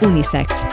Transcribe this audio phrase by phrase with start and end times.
[0.00, 0.64] Unisex.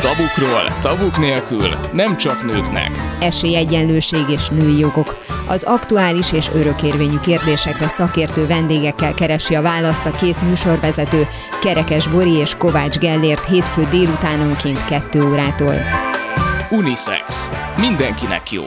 [0.00, 2.90] Tabukról, tabuk nélkül, nem csak nőknek.
[3.20, 5.14] Esélyegyenlőség és női jogok.
[5.48, 11.22] Az aktuális és örökérvényű kérdésekre szakértő vendégekkel keresi a választ a két műsorvezető,
[11.62, 15.74] Kerekes Bori és Kovács Gellért hétfő délutánonként 2 órától.
[16.70, 17.50] Unisex.
[17.76, 18.62] Mindenkinek jó.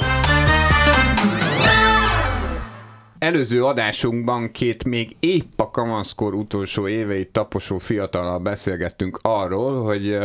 [3.19, 10.17] Előző adásunkban két még épp kamaszkor utolsó éveit taposó fiatalal beszélgettünk arról, hogy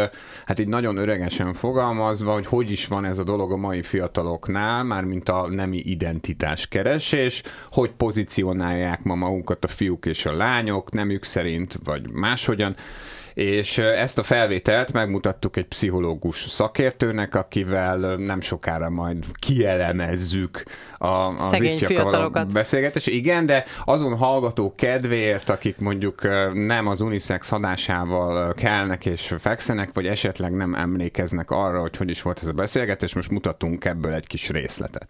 [0.46, 4.84] hát így nagyon öregesen fogalmazva, hogy hogy is van ez a dolog a mai fiataloknál,
[4.84, 11.24] mármint a nemi identitás keresés, hogy pozícionálják ma magukat a fiúk és a lányok nemük
[11.24, 12.76] szerint, vagy máshogyan
[13.34, 20.62] és ezt a felvételt megmutattuk egy pszichológus szakértőnek, akivel nem sokára majd kielemezzük
[20.98, 22.52] a, az Szegény fiatalokat.
[22.52, 23.06] beszélgetés.
[23.06, 30.06] Igen, de azon hallgató kedvéért, akik mondjuk nem az unisex adásával kelnek és fekszenek, vagy
[30.06, 34.26] esetleg nem emlékeznek arra, hogy hogy is volt ez a beszélgetés, most mutatunk ebből egy
[34.26, 35.08] kis részletet.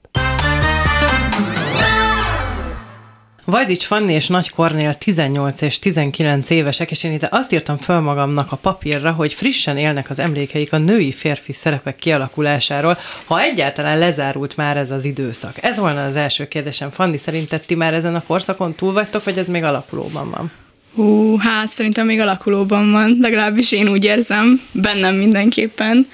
[3.46, 8.00] Vajdics Fanni és Nagy Kornél 18 és 19 évesek, és én itt azt írtam föl
[8.00, 14.56] magamnak a papírra, hogy frissen élnek az emlékeik a női-férfi szerepek kialakulásáról, ha egyáltalán lezárult
[14.56, 15.62] már ez az időszak.
[15.62, 16.90] Ez volna az első kérdésem.
[16.90, 20.50] Fanni, szerinted ti már ezen a korszakon túl vagytok, vagy ez még alakulóban van?
[20.94, 26.06] Hú, hát szerintem még alakulóban van, legalábbis én úgy érzem, bennem mindenképpen.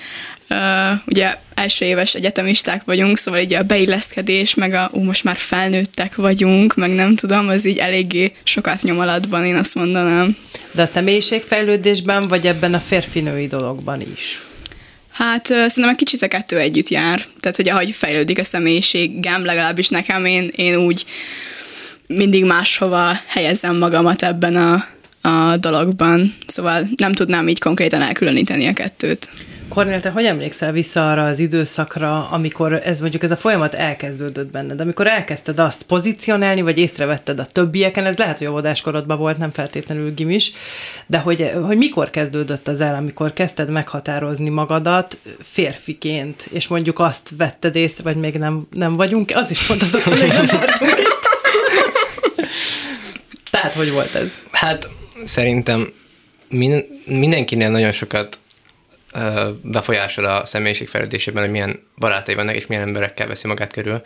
[1.07, 6.15] Ugye első éves egyetemisták vagyunk, szóval így a beilleszkedés, meg a ú, most már felnőttek
[6.15, 10.37] vagyunk, meg nem tudom, az így eléggé sokat nyom alatban, én azt mondanám.
[10.73, 14.43] De a személyiségfejlődésben, vagy ebben a férfi-női dologban is?
[15.11, 17.25] Hát szerintem egy kicsit a kettő együtt jár.
[17.41, 21.05] Tehát, hogy ahogy fejlődik a személyiségem, legalábbis nekem én, én úgy
[22.07, 24.87] mindig máshova helyezzem magamat ebben a,
[25.21, 26.35] a dologban.
[26.47, 29.29] Szóval nem tudnám így konkrétan elkülöníteni a kettőt.
[29.69, 34.51] Kornél, te hogy emlékszel vissza arra az időszakra, amikor ez mondjuk ez a folyamat elkezdődött
[34.51, 39.53] benned, amikor elkezdted azt pozícionálni, vagy észrevetted a többieken, ez lehet, hogy óvodáskorodban volt, nem
[39.53, 40.53] feltétlenül gimis,
[41.07, 47.31] de hogy, hogy mikor kezdődött az el, amikor kezdted meghatározni magadat férfiként, és mondjuk azt
[47.37, 51.29] vetted észre, vagy még nem, nem vagyunk, az is mondhatod, hogy nem tartunk itt.
[53.51, 54.33] Tehát, hogy volt ez?
[54.51, 54.89] Hát
[55.25, 55.93] szerintem
[56.49, 58.39] min- mindenkinél nagyon sokat
[59.63, 64.03] befolyásol a személyiségfejlődésében, hogy milyen barátai vannak, és milyen emberekkel veszi magát körül,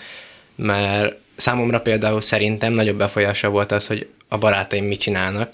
[0.54, 5.52] mert számomra például szerintem nagyobb befolyása volt az, hogy a barátaim mit csinálnak,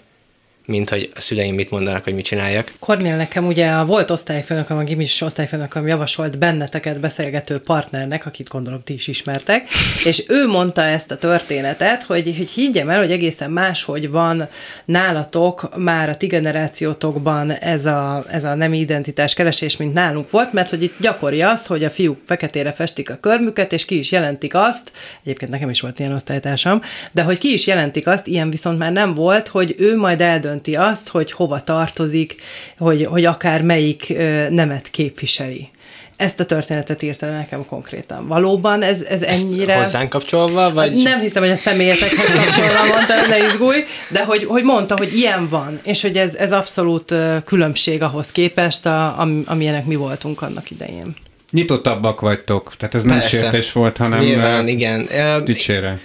[0.69, 2.73] mint hogy a szüleim mit mondanak, hogy mit csináljak.
[2.79, 8.83] Kornél nekem ugye a volt osztályfőnököm, a gimis osztályfőnököm javasolt benneteket beszélgető partnernek, akit gondolom
[8.85, 9.69] ti is ismertek,
[10.05, 14.49] és ő mondta ezt a történetet, hogy, hogy higgyem el, hogy egészen máshogy van
[14.85, 20.53] nálatok már a ti generációtokban ez a, ez a nemi identitás keresés, mint nálunk volt,
[20.53, 24.13] mert hogy itt gyakori az, hogy a fiúk feketére festik a körmüket, és ki is
[24.13, 24.91] jelentik azt,
[25.23, 26.81] egyébként nekem is volt ilyen osztálytársam,
[27.13, 30.57] de hogy ki is jelentik azt, ilyen viszont már nem volt, hogy ő majd eldönt
[30.59, 32.35] eldönti azt, hogy hova tartozik,
[32.79, 34.15] hogy, hogy akár melyik
[34.51, 35.69] nemet képviseli.
[36.17, 38.27] Ezt a történetet írta nekem konkrétan.
[38.27, 39.73] Valóban ez, ez ennyire...
[39.73, 40.93] Ezt hozzánk kapcsolva, vagy...
[40.93, 45.49] Nem hiszem, hogy a személyetekhez kapcsolva mondta, ne izgulj, de hogy, hogy mondta, hogy ilyen
[45.49, 47.15] van, és hogy ez, ez abszolút
[47.45, 51.15] különbség ahhoz képest, a, amilyenek mi voltunk annak idején.
[51.51, 53.37] Nyitottabbak vagytok, tehát ez nem Persze.
[53.37, 55.09] sértés volt, hanem Nyilván, igen.
[55.45, 56.01] dicsére.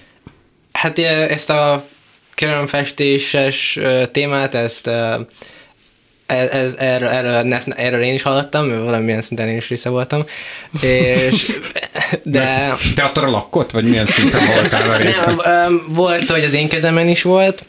[0.71, 1.85] Hát ezt a
[2.35, 3.79] körömfestéses
[4.11, 5.19] témát, ezt e,
[6.25, 10.25] ez, erről, erről, erről én is hallottam, mert valamilyen szinten én is része voltam.
[10.81, 11.51] És,
[12.23, 12.75] de...
[12.95, 15.33] Te adtad a lakkot, vagy milyen szinten voltál a része?
[15.43, 17.65] Nem, volt, hogy az én kezemen is volt,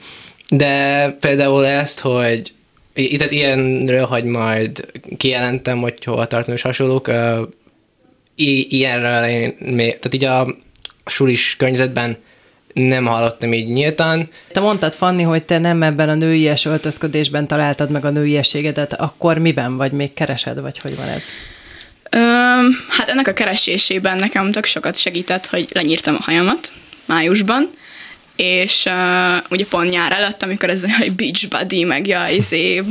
[0.48, 2.52] de például ezt, hogy
[2.94, 4.86] itt ilyenről, hogy majd
[5.16, 7.10] kijelentem, hogy hova tartom és hasonlók,
[8.68, 10.40] ilyenről én még, tehát így a,
[11.04, 12.16] a sulis környezetben
[12.74, 14.28] nem hallottam így nyíltan.
[14.52, 19.38] Te mondtad, Fanni, hogy te nem ebben a nőies öltözködésben találtad meg a nőiességedet, akkor
[19.38, 21.22] miben vagy, még keresed, vagy hogy van ez?
[22.10, 22.18] Ö,
[22.88, 26.72] hát ennek a keresésében nekem tök sokat segített, hogy lenyírtam a hajamat
[27.06, 27.70] májusban,
[28.36, 32.82] és uh, ugye pont nyár előtt, amikor ez a beach buddy, meg ja, izé,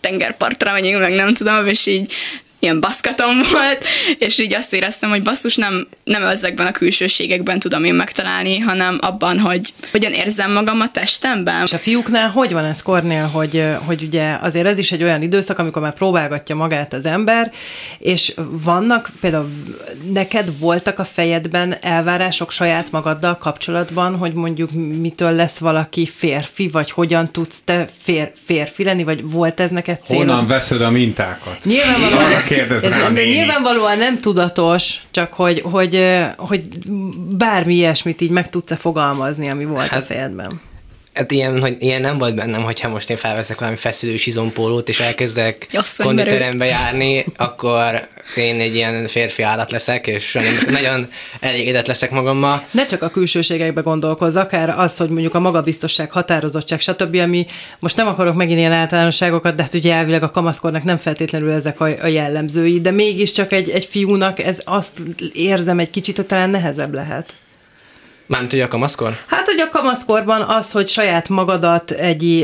[0.00, 2.12] tengerpartra megyünk, meg nem tudom, és így
[2.60, 3.84] ilyen baszkatom volt,
[4.18, 8.98] és így azt éreztem, hogy basszus nem, nem ezekben a külsőségekben tudom én megtalálni, hanem
[9.00, 11.62] abban, hogy hogyan érzem magam a testemben.
[11.62, 15.22] És a fiúknál hogy van ez, Kornél, hogy, hogy ugye azért ez is egy olyan
[15.22, 17.52] időszak, amikor már próbálgatja magát az ember,
[17.98, 19.50] és vannak, például
[20.12, 24.70] neked voltak a fejedben elvárások saját magaddal kapcsolatban, hogy mondjuk
[25.00, 29.98] mitől lesz valaki férfi, vagy hogyan tudsz te fér, férfi lenni, vagy volt ez neked
[30.06, 30.26] célod?
[30.26, 31.64] Honnan veszed a mintákat?
[31.64, 33.34] Nyilvánvalóan, kérdez ez, rá a de néni.
[33.34, 36.06] nyilvánvalóan nem tudatos, csak hogy, hogy,
[36.36, 36.62] hogy
[37.36, 40.60] bármi ilyesmit így meg tudsz-e fogalmazni, ami volt hát, a fejedben.
[41.12, 45.00] Hát ilyen, hogy ilyen nem volt bennem, hogyha most én felveszek valami feszülős izompólót, és
[45.00, 46.28] elkezdek Asszonymerő.
[46.28, 50.38] konditerembe járni, akkor én egy ilyen férfi állat leszek, és
[50.70, 51.10] nagyon
[51.40, 52.66] elégedett leszek magammal.
[52.70, 57.46] Ne csak a külsőségekbe gondolkozz, akár az, hogy mondjuk a magabiztosság, határozottság, stb., ami
[57.78, 61.80] most nem akarok megint ilyen általánosságokat, de hát ugye elvileg a kamaszkornak nem feltétlenül ezek
[61.80, 65.00] a, a jellemzői, de mégiscsak egy, egy fiúnak ez azt
[65.32, 67.34] érzem egy kicsit, hogy talán nehezebb lehet.
[68.30, 69.18] Mármint ugye a kamaszkor?
[69.26, 72.42] Hát, hogy a kamaszkorban az, hogy saját magadat egy,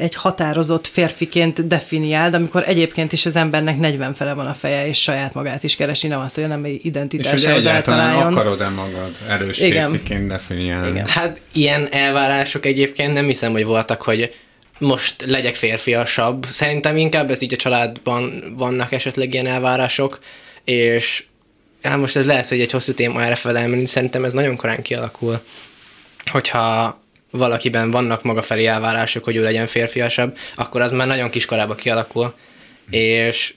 [0.00, 5.02] egy határozott férfiként definiáld, amikor egyébként is az embernek 40 fele van a feje, és
[5.02, 6.80] saját magát is keresi, nem az, hogy nem egy
[7.12, 8.32] És hogy egyáltalán eltaláljon.
[8.32, 9.90] akarod-e magad erős Igen.
[9.90, 10.88] férfiként definiálni?
[10.88, 11.06] Igen.
[11.06, 14.34] Hát ilyen elvárások egyébként nem hiszem, hogy voltak, hogy
[14.78, 16.46] most legyek férfiasabb.
[16.50, 20.18] Szerintem inkább ez így a családban vannak esetleg ilyen elvárások,
[20.64, 21.24] és
[21.88, 24.82] hát most ez lehet, hogy egy hosszú téma erre fel elmenni, szerintem ez nagyon korán
[24.82, 25.40] kialakul,
[26.30, 27.00] hogyha
[27.30, 32.34] valakiben vannak maga felé elvárások, hogy ő legyen férfiasabb, akkor az már nagyon kiskorában kialakul,
[32.90, 33.54] és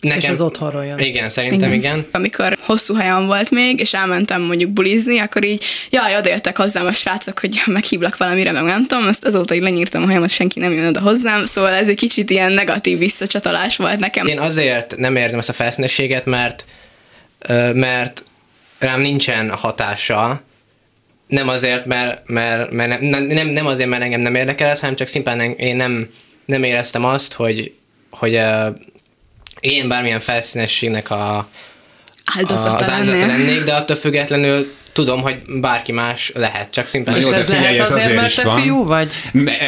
[0.00, 0.18] nekem...
[0.18, 0.98] És az otthonról jön.
[0.98, 1.78] Igen, szerintem igen.
[1.78, 2.06] igen.
[2.12, 6.92] Amikor hosszú hajam volt még, és elmentem mondjuk bulizni, akkor így, jaj, odajöttek hozzám a
[6.92, 10.72] srácok, hogy meghívlak valamire, meg nem tudom, azt azóta így lenyírtam a hajamat, senki nem
[10.72, 14.26] jön oda hozzám, szóval ez egy kicsit ilyen negatív visszacsatolás volt nekem.
[14.26, 16.64] Én azért nem érzem ezt a felszínességet, mert,
[17.72, 18.22] mert
[18.78, 20.42] rám nincsen hatása,
[21.26, 24.96] nem azért, mert, mert, mert nem, nem, nem azért, mert engem nem érdekel ez, hanem
[24.96, 26.10] csak szimplán én nem,
[26.44, 27.74] nem éreztem azt, hogy,
[28.10, 28.68] hogy ö,
[29.60, 31.48] én bármilyen felszínességnek a,
[32.34, 37.24] Áldozata az áldozata lennék, de attól függetlenül tudom, hogy bárki más lehet, csak szimplán És
[37.24, 38.60] Jó, de ez figyelj, lehet ez azért, azért mert is te van.
[38.60, 39.12] fiú vagy?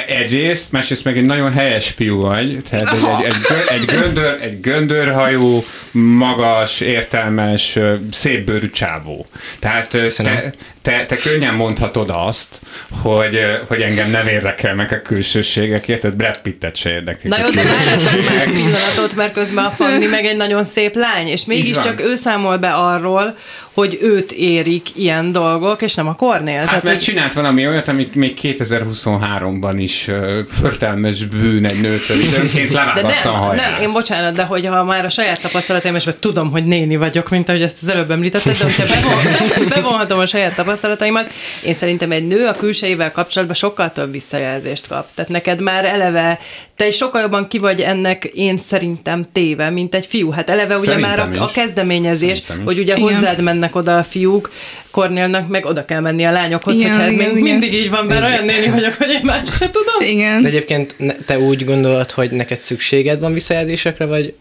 [0.06, 3.34] Egyrészt, másrészt meg egy nagyon helyes fiú vagy, tehát egy, egy,
[3.68, 9.26] egy, egy, göndör, egy göndörhajú, magas, értelmes, ö, szépbőrű csávó.
[9.58, 10.34] Tehát Köszönöm.
[10.34, 10.52] te,
[10.88, 12.60] te, te könnyen mondhatod azt,
[13.02, 16.14] hogy, hogy engem nem érdekelnek a külsőségek, érted?
[16.14, 17.28] Brad Pittet se érdekli.
[17.28, 20.94] Na jó, de várjátok meg egy pillanatot, mert közben a Fanni meg egy nagyon szép
[20.94, 23.34] lány, és mégiscsak ő számol be arról,
[23.78, 26.58] hogy őt érik ilyen dolgok, és nem a Kornél.
[26.58, 32.20] Hát mert hogy csinált valami olyat, amit még 2023-ban is uh, förtelmes bűn egy nőtől,
[32.20, 33.70] és önként de levágatta a nem, haját.
[33.70, 37.48] nem, én bocsánat, de hogyha már a saját tapasztalataim, és tudom, hogy néni vagyok, mint
[37.48, 41.32] ahogy ezt az előbb említetted, de hogyha bevon, bevonhatom a saját tapasztalataimat,
[41.64, 45.06] én szerintem egy nő a külsejével kapcsolatban sokkal több visszajelzést kap.
[45.14, 46.38] Tehát neked már eleve,
[46.76, 50.30] te is sokkal jobban ki vagy ennek én szerintem téve, mint egy fiú.
[50.30, 53.14] Hát eleve ugye Szerintem már a, a kezdeményezés, Szerintem hogy ugye Igen.
[53.14, 54.50] hozzád mennek oda a fiúk,
[54.90, 57.58] Kornélnak meg oda kell menni a lányokhoz, Igen, hogyha ez igen, még igen.
[57.58, 60.10] mindig így van, mert olyan néni vagyok, hogy én más se tudom.
[60.14, 60.42] Igen.
[60.42, 60.94] De egyébként
[61.26, 64.34] te úgy gondolod, hogy neked szükséged van visszajelzésekre, vagy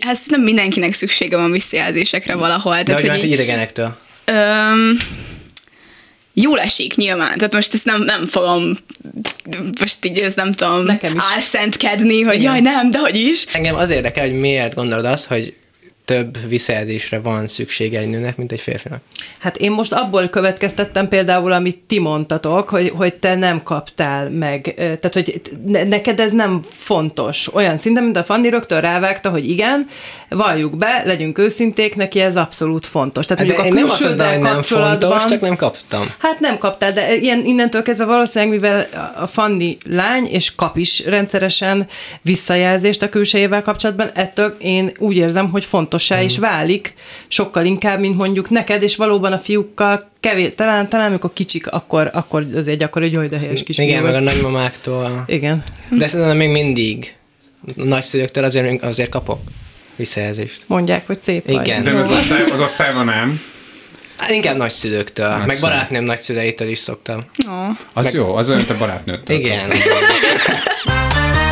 [0.00, 2.76] Hát nem mindenkinek szüksége van visszajelzésekre valahol.
[2.76, 3.96] de Tehát, hogy hogy hát így, idegenektől?
[4.30, 4.96] Öm,
[6.34, 8.72] jól esik nyilván, tehát most ezt nem, nem fogom
[9.80, 11.22] most így ez nem tudom Nekem is.
[11.34, 12.52] álszentkedni, hogy Igen.
[12.52, 13.44] jaj nem, de hogy is.
[13.52, 15.54] Engem az érdekel, hogy miért gondolod azt, hogy
[16.04, 19.00] több visszajelzésre van szüksége egy nőnek, mint egy férfinak.
[19.38, 24.74] Hát én most abból következtettem például, amit ti mondtatok, hogy, hogy te nem kaptál meg,
[24.76, 27.54] tehát hogy ne, neked ez nem fontos.
[27.54, 29.86] Olyan szinten, mint a Fanni rögtön rávágta, hogy igen,
[30.30, 33.26] valljuk be, legyünk őszinték, neki ez abszolút fontos.
[33.26, 35.10] Tehát Hát De mondjuk a külsőddel hogy nem kapcsolatban...
[35.10, 36.06] fontos, csak nem kaptam.
[36.18, 38.86] Hát nem kaptál, de ilyen innentől kezdve valószínűleg, mivel
[39.20, 41.86] a Fanni lány, és kap is rendszeresen
[42.22, 46.94] visszajelzést a külsejével kapcsolatban, ettől én úgy érzem, hogy fontossá is válik,
[47.28, 52.10] sokkal inkább, mint mondjuk neked, és valóban a fiúkkal kevés, talán, talán amikor kicsik, akkor,
[52.12, 55.24] akkor azért akkor egy olyan helyes kis Igen, meg a nagymamáktól.
[55.26, 55.62] Igen.
[55.88, 57.14] De szerintem még mindig.
[57.76, 59.40] A nagyszülőktől azért, azért kapok
[60.00, 60.62] visszajelzést.
[60.66, 61.66] Mondják, hogy szép vagy.
[61.66, 61.84] Igen.
[61.84, 63.40] De az, osztály, az osztályban nem.
[64.16, 65.60] Hát inkább nagyszülőktől, meg Nagyszülők.
[65.60, 67.24] barátnőm nagyszüleitől is szoktam.
[67.48, 67.76] Oh.
[67.92, 68.14] Az meg...
[68.14, 69.36] jó, az olyan, mint a barátnőttől.
[69.36, 69.72] Igen.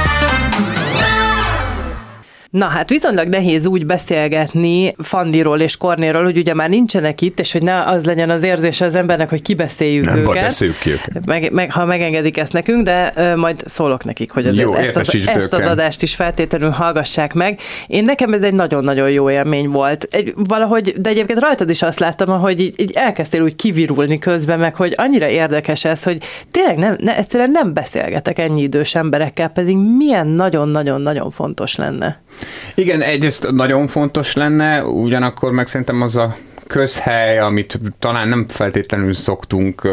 [2.50, 7.52] Na hát viszonylag nehéz úgy beszélgetni Fandiról és Kornéról, hogy ugye már nincsenek itt, és
[7.52, 10.43] hogy ne az legyen az érzése az embernek, hogy kibeszéljük Nem őket.
[10.43, 11.26] beszéljük ki őket.
[11.26, 15.17] Meg, meg, ha megengedik ezt nekünk, de ö, majd szólok nekik, hogy Jó, ezt, az,
[15.26, 17.61] ezt az adást is feltétlenül hallgassák meg.
[17.87, 20.09] Én nekem ez egy nagyon-nagyon jó élmény volt.
[20.11, 24.59] Egy, valahogy, de egyébként rajtad is azt láttam, hogy így, így elkezdtél úgy kivirulni közben,
[24.59, 26.19] meg hogy annyira érdekes ez, hogy
[26.50, 32.26] tényleg nem, ne, egyszerűen nem beszélgetek ennyi idős emberekkel, pedig milyen nagyon-nagyon-nagyon fontos lenne.
[32.75, 36.37] Igen, egyrészt nagyon fontos lenne, ugyanakkor meg szerintem az a
[36.68, 39.88] közhely, amit talán nem feltétlenül szoktunk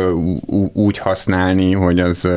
[0.74, 2.30] úgy használni, hogy az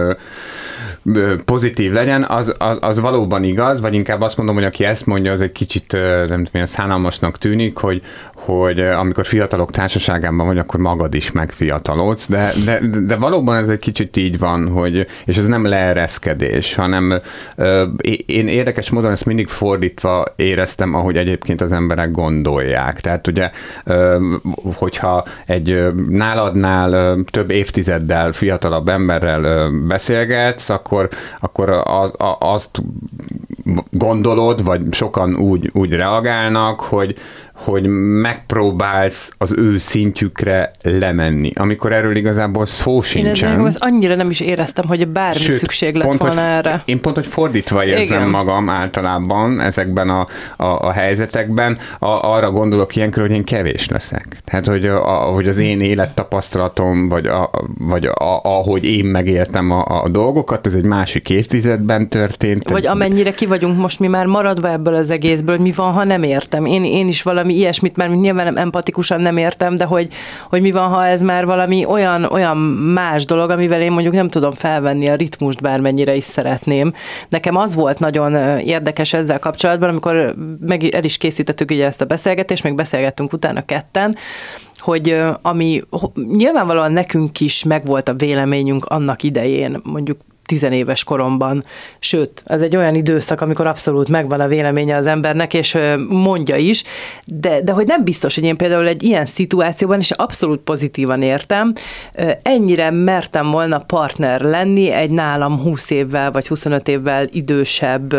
[1.44, 5.32] pozitív legyen, az, az, az valóban igaz, vagy inkább azt mondom, hogy aki ezt mondja,
[5.32, 5.92] az egy kicsit
[6.28, 8.02] nem tudom, szánalmasnak tűnik, hogy,
[8.38, 13.68] hogy ö, amikor fiatalok társaságában vagy, akkor magad is megfiatalodsz, de, de, de valóban ez
[13.68, 17.20] egy kicsit így van, hogy, és ez nem leereszkedés, hanem
[17.56, 17.84] ö,
[18.26, 23.00] én érdekes módon ezt mindig fordítva éreztem, ahogy egyébként az emberek gondolják.
[23.00, 23.50] Tehát ugye,
[23.84, 24.34] ö,
[24.74, 31.08] hogyha egy náladnál ö, több évtizeddel fiatalabb emberrel ö, beszélgetsz, akkor,
[31.40, 32.82] akkor a, a, azt
[33.90, 37.14] gondolod, vagy sokan úgy, úgy reagálnak, hogy,
[37.64, 37.86] hogy
[38.20, 43.50] megpróbálsz az ő szintjükre lemenni, amikor erről igazából szó Én sincsen.
[43.50, 46.82] ezzel az annyira nem is éreztem, hogy bármi Sőt, szükség lett pont, volna hogy, erre.
[46.84, 48.30] Én pont, hogy fordítva érzem Igen.
[48.30, 54.26] Magam általában ezekben a, a, a helyzetekben, a, arra gondolok ilyenkor, hogy én kevés leszek.
[54.44, 60.02] Tehát, hogy, a, hogy az én élettapasztalatom, vagy, a, vagy a, ahogy én megértem a,
[60.02, 62.70] a dolgokat, ez egy másik évtizedben történt.
[62.70, 66.04] Vagy amennyire ki vagyunk most mi már maradva ebből az egészből, hogy mi van, ha
[66.04, 66.64] nem értem.
[66.64, 70.08] Én, én is valami ilyesmit, már nyilván nem empatikusan nem értem, de hogy,
[70.48, 72.56] hogy mi van, ha ez már valami olyan, olyan
[72.92, 76.92] más dolog, amivel én mondjuk nem tudom felvenni a ritmust, bármennyire is szeretném.
[77.28, 82.04] Nekem az volt nagyon érdekes ezzel kapcsolatban, amikor meg el is készítettük ugye ezt a
[82.04, 84.16] beszélgetést, meg beszélgettünk utána ketten,
[84.76, 85.82] hogy ami
[86.14, 90.18] nyilvánvalóan nekünk is megvolt a véleményünk annak idején, mondjuk
[90.48, 91.64] tizenéves koromban,
[91.98, 95.76] sőt, ez egy olyan időszak, amikor abszolút megvan a véleménye az embernek, és
[96.08, 96.84] mondja is,
[97.26, 101.72] de, de hogy nem biztos, hogy én például egy ilyen szituációban, és abszolút pozitívan értem,
[102.42, 108.14] ennyire mertem volna partner lenni egy nálam 20 évvel, vagy 25 évvel idősebb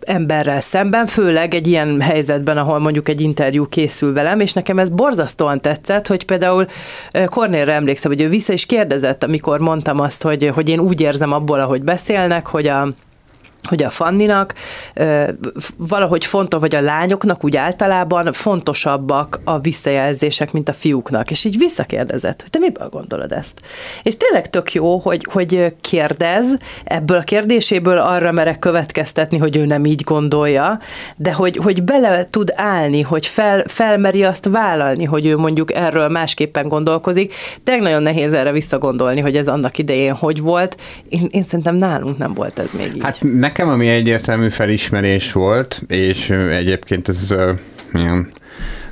[0.00, 4.88] emberrel szemben, főleg egy ilyen helyzetben, ahol mondjuk egy interjú készül velem, és nekem ez
[4.88, 6.66] borzasztóan tetszett, hogy például
[7.12, 11.00] ö, Kornélre emlékszem, hogy ő vissza is kérdezett, amikor mondtam azt, hogy, hogy én úgy
[11.00, 12.88] érzem abból, ahogy beszélnek, hogy a
[13.68, 14.54] hogy a Fanninak
[15.76, 21.30] valahogy fontos, vagy a lányoknak úgy általában fontosabbak a visszajelzések, mint a fiúknak.
[21.30, 23.60] És így visszakérdezett, hogy te miből gondolod ezt?
[24.02, 29.64] És tényleg tök jó, hogy, hogy kérdez, ebből a kérdéséből arra merek következtetni, hogy ő
[29.64, 30.80] nem így gondolja,
[31.16, 36.08] de hogy, hogy bele tud állni, hogy fel, felmeri azt vállalni, hogy ő mondjuk erről
[36.08, 37.34] másképpen gondolkozik.
[37.64, 40.80] Tényleg nagyon nehéz erre visszagondolni, hogy ez annak idején hogy volt.
[41.08, 43.02] Én, én szerintem nálunk nem volt ez még így.
[43.02, 47.52] Hát nekem ami egyértelmű felismerés volt, és egyébként ez ö,
[47.90, 48.28] milyen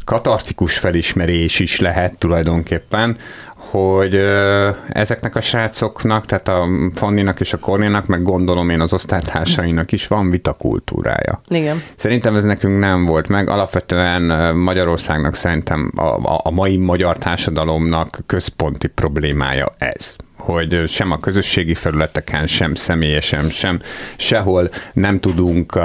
[0.05, 3.17] katartikus felismerés is lehet tulajdonképpen,
[3.57, 8.93] hogy ö, ezeknek a srácoknak, tehát a Fanninak és a Kornénak, meg gondolom én az
[8.93, 11.41] osztálytársainak is van vitakultúrája.
[11.49, 11.83] Igen.
[11.97, 13.49] Szerintem ez nekünk nem volt meg.
[13.49, 20.17] Alapvetően Magyarországnak szerintem a, a, a mai magyar társadalomnak központi problémája ez
[20.51, 23.81] hogy sem a közösségi felületeken, sem személyesen, sem
[24.17, 25.85] sehol nem tudunk uh,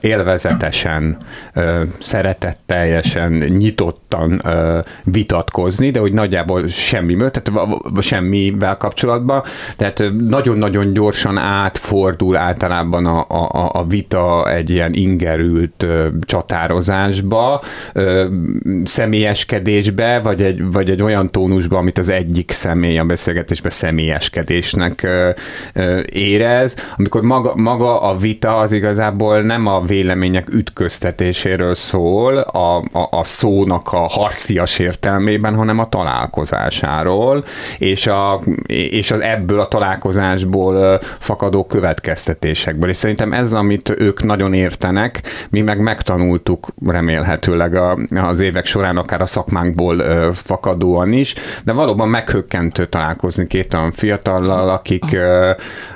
[0.00, 1.16] élvezetesen,
[1.54, 9.42] uh, szeretetteljesen, nyitottan uh, vitatkozni, de hogy nagyjából semmi, tehát va- va- semmivel kapcsolatban,
[9.76, 17.62] tehát ö, nagyon-nagyon gyorsan átfordul általában a, a, a vita egy ilyen ingerült ö, csatározásba,
[17.92, 18.26] ö,
[18.84, 23.70] személyeskedésbe, vagy egy, vagy egy olyan tónusba, amit az egyik személy a beszélgetésben
[24.04, 25.08] személyeskedésnek
[26.12, 33.08] érez, amikor maga, maga a vita az igazából nem a vélemények ütköztetéséről szól, a, a,
[33.10, 37.44] a szónak a harcias értelmében, hanem a találkozásáról,
[37.78, 42.90] és, a, és az ebből a találkozásból fakadó következtetésekből.
[42.90, 48.96] És szerintem ez, amit ők nagyon értenek, mi meg megtanultuk remélhetőleg a, az évek során,
[48.96, 51.34] akár a szakmánkból fakadóan is,
[51.64, 55.16] de valóban meghökkentő találkozni két olyan fiatallal, akik,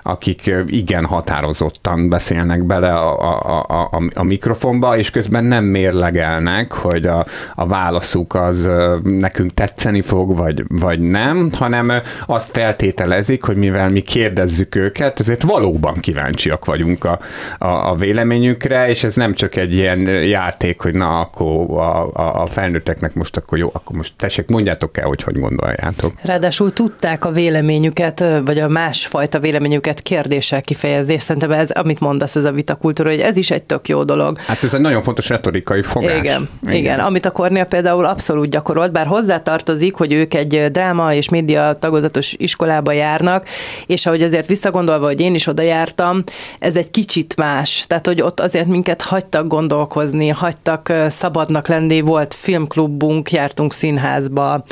[0.02, 7.06] akik igen határozottan beszélnek bele a, a, a, a mikrofonba, és közben nem mérlegelnek, hogy
[7.06, 8.68] a, a válaszuk az
[9.02, 11.92] nekünk tetszeni fog, vagy, vagy nem, hanem
[12.26, 17.18] azt feltételezik, hogy mivel mi kérdezzük őket, ezért valóban kíváncsiak vagyunk a,
[17.58, 22.42] a, a véleményükre, és ez nem csak egy ilyen játék, hogy na, akkor a, a,
[22.42, 26.12] a felnőtteknek most akkor jó, akkor most tessék, mondjátok el, hogy hogy gondoljátok.
[26.22, 27.30] Ráadásul tudták a
[27.78, 33.10] véleményüket, vagy a másfajta véleményüket kérdéssel kifejezni, és szerintem ez, amit mondasz, ez a vitakultúra,
[33.10, 34.38] hogy ez is egy tök jó dolog.
[34.38, 36.18] Hát ez egy nagyon fontos retorikai fogás.
[36.18, 36.74] Igen, igen.
[36.74, 37.00] igen.
[37.00, 42.34] amit a Kornél például abszolút gyakorolt, bár hozzátartozik, hogy ők egy dráma és média tagozatos
[42.38, 43.48] iskolába járnak,
[43.86, 46.22] és ahogy azért visszagondolva, hogy én is oda jártam,
[46.58, 47.84] ez egy kicsit más.
[47.86, 54.64] Tehát, hogy ott azért minket hagytak gondolkozni, hagytak szabadnak lenni, volt filmklubunk, jártunk színházba,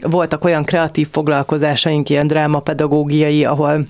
[0.00, 3.86] voltak olyan kreatív foglalkozásaink, ilyen drámapedagógiai, ahol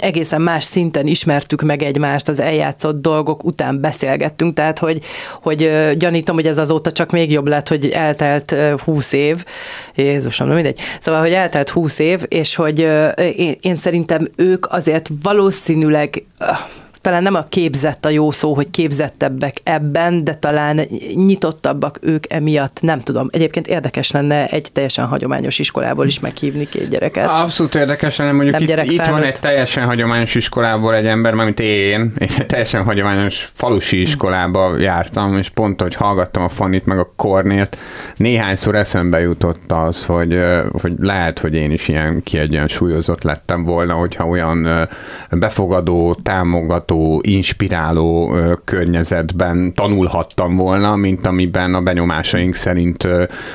[0.00, 5.00] egészen más szinten ismertük meg egymást, az eljátszott dolgok után beszélgettünk, tehát hogy,
[5.42, 8.54] hogy gyanítom, hogy ez azóta csak még jobb lett, hogy eltelt
[8.84, 9.44] húsz év,
[9.94, 10.80] Jézusom, nem mindegy.
[11.00, 12.78] Szóval, hogy eltelt húsz év, és hogy
[13.36, 16.24] én, én szerintem ők azért valószínűleg
[17.04, 20.80] talán nem a képzett a jó szó, hogy képzettebbek ebben, de talán
[21.14, 23.28] nyitottabbak ők emiatt, nem tudom.
[23.30, 27.28] Egyébként érdekes lenne egy teljesen hagyományos iskolából is meghívni két gyereket.
[27.28, 31.60] Abszolút érdekes lenne, mondjuk nem itt, itt van egy teljesen hagyományos iskolából egy ember, mint
[31.60, 36.98] én, én egy teljesen hagyományos falusi iskolába jártam, és pont, hogy hallgattam a Fanit meg
[36.98, 37.78] a Kornélt,
[38.16, 40.38] néhányszor eszembe jutott az, hogy,
[40.80, 44.88] hogy lehet, hogy én is ilyen kiegyensúlyozott lettem volna, hogyha olyan
[45.30, 53.08] befogadó, támogató, támogató, inspiráló környezetben tanulhattam volna, mint amiben a benyomásaink szerint,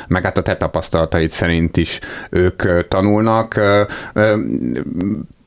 [0.07, 3.61] meg hát a te tapasztalatait szerint is ők tanulnak.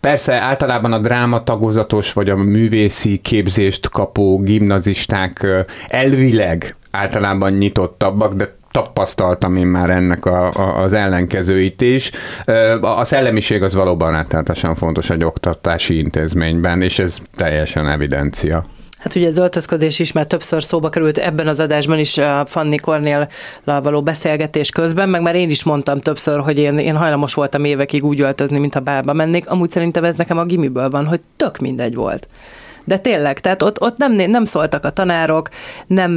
[0.00, 5.46] Persze általában a dráma tagozatos vagy a művészi képzést kapó gimnazisták
[5.86, 12.10] elvileg általában nyitottabbak, de tapasztaltam én már ennek a, a, az ellenkezőit is.
[12.80, 18.64] A szellemiség az valóban rettenetesen fontos egy oktatási intézményben, és ez teljesen evidencia.
[18.98, 22.76] Hát ugye az öltözködés is már többször szóba került ebben az adásban is a Fanni
[22.76, 23.28] Kornél
[23.64, 28.04] való beszélgetés közben, meg már én is mondtam többször, hogy én, én hajlamos voltam évekig
[28.04, 29.50] úgy öltözni, mint a bálba mennék.
[29.50, 32.28] Amúgy szerintem ez nekem a gimiből van, hogy tök mindegy volt.
[32.84, 35.48] De tényleg, tehát ott, ott nem, nem szóltak a tanárok,
[35.86, 36.10] nem,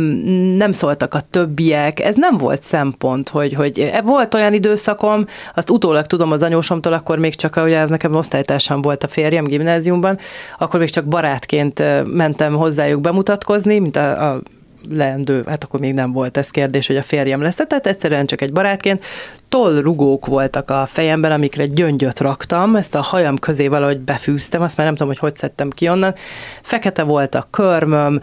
[0.58, 5.70] nem szóltak a többiek, ez nem volt szempont, hogy, hogy e, volt olyan időszakom, azt
[5.70, 10.18] utólag tudom az anyósomtól, akkor még csak, ugye nekem osztálytársam volt a férjem gimnáziumban,
[10.58, 14.42] akkor még csak barátként mentem hozzájuk bemutatkozni, mint a, a
[14.90, 18.42] leendő, hát akkor még nem volt ez kérdés, hogy a férjem lesz, tehát egyszerűen csak
[18.42, 19.06] egy barátként,
[19.50, 24.86] tollrugók voltak a fejemben, amikre gyöngyöt raktam, ezt a hajam közé valahogy befűztem, azt már
[24.86, 26.14] nem tudom, hogy hogy szedtem ki onnan.
[26.62, 28.22] Fekete volt a körmöm,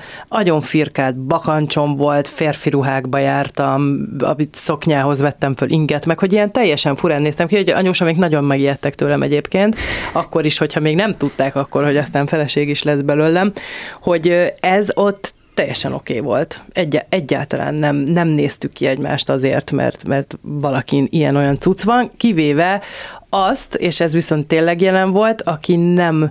[0.61, 6.97] firkált bakancsom volt, férfi ruhákba jártam, amit szoknyához vettem föl inget, meg hogy ilyen teljesen
[6.97, 9.77] furán néztem ki, hogy anyósa még nagyon megijedtek tőlem egyébként,
[10.13, 13.53] akkor is, hogyha még nem tudták akkor, hogy aztán feleség is lesz belőlem,
[14.01, 16.63] hogy ez ott teljesen oké okay volt.
[16.73, 22.83] Egy, egyáltalán nem, nem néztük ki egymást azért, mert, mert valakin ilyen-olyan cucc van, kivéve
[23.29, 26.29] azt, és ez viszont tényleg jelen volt, aki nem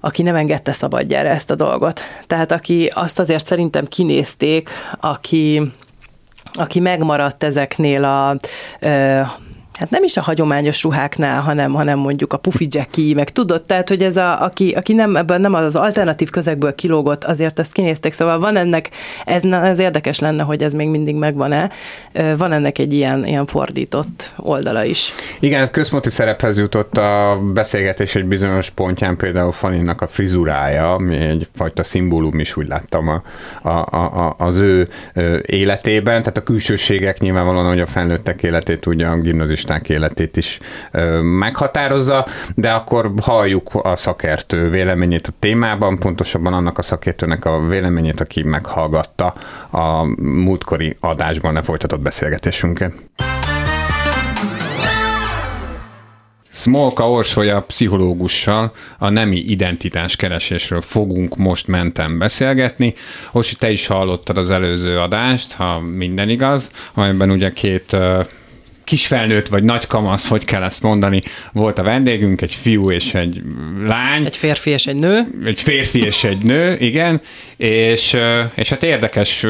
[0.00, 2.00] aki nem engedte szabadjára ezt a dolgot.
[2.26, 4.70] Tehát aki azt azért szerintem kinézték,
[5.00, 5.62] aki,
[6.52, 8.36] aki megmaradt ezeknél a
[9.78, 13.88] hát nem is a hagyományos ruháknál, hanem, hanem mondjuk a pufi jackie, meg tudod, tehát,
[13.88, 18.12] hogy ez a, aki, aki nem, ebben nem az alternatív közegből kilógott, azért ezt kinézték,
[18.12, 18.90] szóval van ennek,
[19.24, 21.70] ez, ez érdekes lenne, hogy ez még mindig megvan-e,
[22.36, 25.12] van ennek egy ilyen, ilyen fordított oldala is.
[25.40, 31.82] Igen, központi szerephez jutott a beszélgetés egy bizonyos pontján, például Faninak a frizurája, ami egyfajta
[31.82, 33.22] szimbólum is úgy láttam a,
[33.62, 34.88] a, a, az ő
[35.46, 40.58] életében, tehát a külsőségek nyilvánvalóan, hogy a felnőttek életét tudja a gimnazis turisták életét is
[41.22, 48.20] meghatározza, de akkor halljuk a szakértő véleményét a témában, pontosabban annak a szakértőnek a véleményét,
[48.20, 49.34] aki meghallgatta
[49.70, 52.92] a múltkori adásban lefolytatott beszélgetésünket.
[56.50, 62.94] Smolka Orsolya pszichológussal a nemi identitás keresésről fogunk most mentem beszélgetni.
[63.32, 67.96] Orsi, te is hallottad az előző adást, ha minden igaz, amiben ugye két
[68.86, 71.22] kisfelnőtt vagy nagy kamasz, hogy kell ezt mondani,
[71.52, 73.42] volt a vendégünk, egy fiú és egy
[73.82, 74.24] lány.
[74.24, 75.26] Egy férfi és egy nő.
[75.44, 77.20] Egy férfi és egy nő, igen,
[77.56, 78.16] és,
[78.54, 79.46] és hát érdekes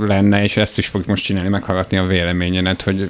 [0.00, 3.08] lenne, és ezt is fogjuk most csinálni, meghallgatni a véleményedet, hogy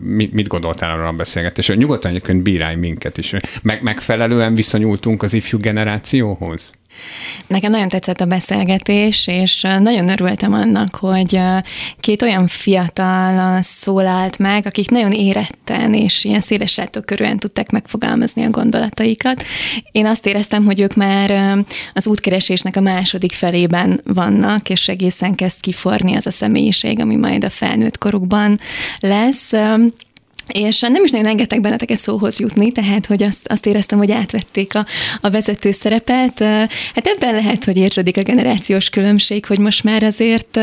[0.00, 1.76] mit gondoltál arra a beszélgetésről.
[1.76, 3.34] Nyugodtan egyébként bírálj minket is.
[3.62, 6.72] Meg, megfelelően viszonyultunk az ifjú generációhoz?
[7.46, 11.40] Nekem nagyon tetszett a beszélgetés, és nagyon örültem annak, hogy
[12.00, 18.50] két olyan fiatal szólalt meg, akik nagyon éretten és ilyen széles körülön tudták megfogalmazni a
[18.50, 19.44] gondolataikat.
[19.92, 21.58] Én azt éreztem, hogy ők már
[21.94, 27.44] az útkeresésnek a második felében vannak, és egészen kezd kiforni az a személyiség, ami majd
[27.44, 28.60] a felnőtt korukban
[29.00, 29.52] lesz.
[30.48, 34.74] És nem is nagyon engedtek benneteket szóhoz jutni, tehát hogy azt, azt éreztem, hogy átvették
[34.74, 34.86] a,
[35.20, 36.38] a vezető szerepet.
[36.94, 40.60] Hát ebben lehet, hogy érződik a generációs különbség, hogy most már azért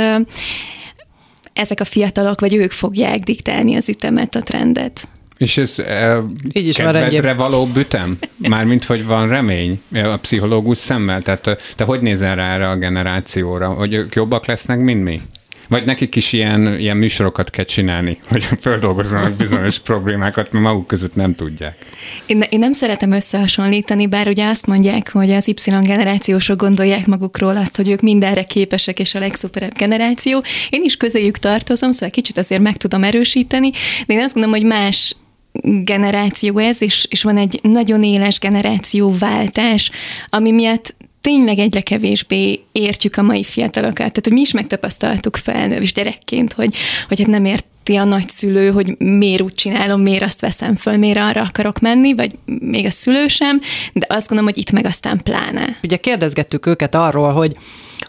[1.54, 5.08] ezek a fiatalok, vagy ők fogják diktálni az ütemet, a trendet.
[5.38, 6.21] És ez e,
[6.54, 8.17] Így is kedvedre van való ütem?
[8.50, 11.21] Mármint, hogy van remény a pszichológus szemmel?
[11.21, 13.67] Tehát te hogy nézel rá erre a generációra?
[13.67, 15.21] Hogy ők jobbak lesznek, mint mi?
[15.67, 21.15] Vagy nekik is ilyen, ilyen műsorokat kell csinálni, hogy földolgozzanak bizonyos problémákat, mert maguk között
[21.15, 21.78] nem tudják.
[22.25, 27.58] Én, én nem szeretem összehasonlítani, bár ugye azt mondják, hogy az Y generációsok gondolják magukról
[27.58, 30.43] azt, hogy ők mindenre képesek, és a legszuperebb generáció.
[30.69, 33.71] Én is közéjük tartozom, szóval kicsit azért meg tudom erősíteni,
[34.06, 35.15] de én azt gondolom, hogy más
[35.84, 39.91] generáció ez, és, és van egy nagyon éles generációváltás,
[40.30, 43.95] ami miatt tényleg egyre kevésbé értjük a mai fiatalokat.
[43.95, 46.75] Tehát, hogy mi is megtapasztaltuk felnővis gyerekként, hogy,
[47.07, 51.17] hogy hát nem ért a nagyszülő, hogy miért úgy csinálom, miért azt veszem föl, miért
[51.17, 53.61] arra akarok menni, vagy még a szülő sem,
[53.93, 55.77] de azt gondolom, hogy itt meg aztán pláne.
[55.83, 57.55] Ugye kérdezgettük őket arról, hogy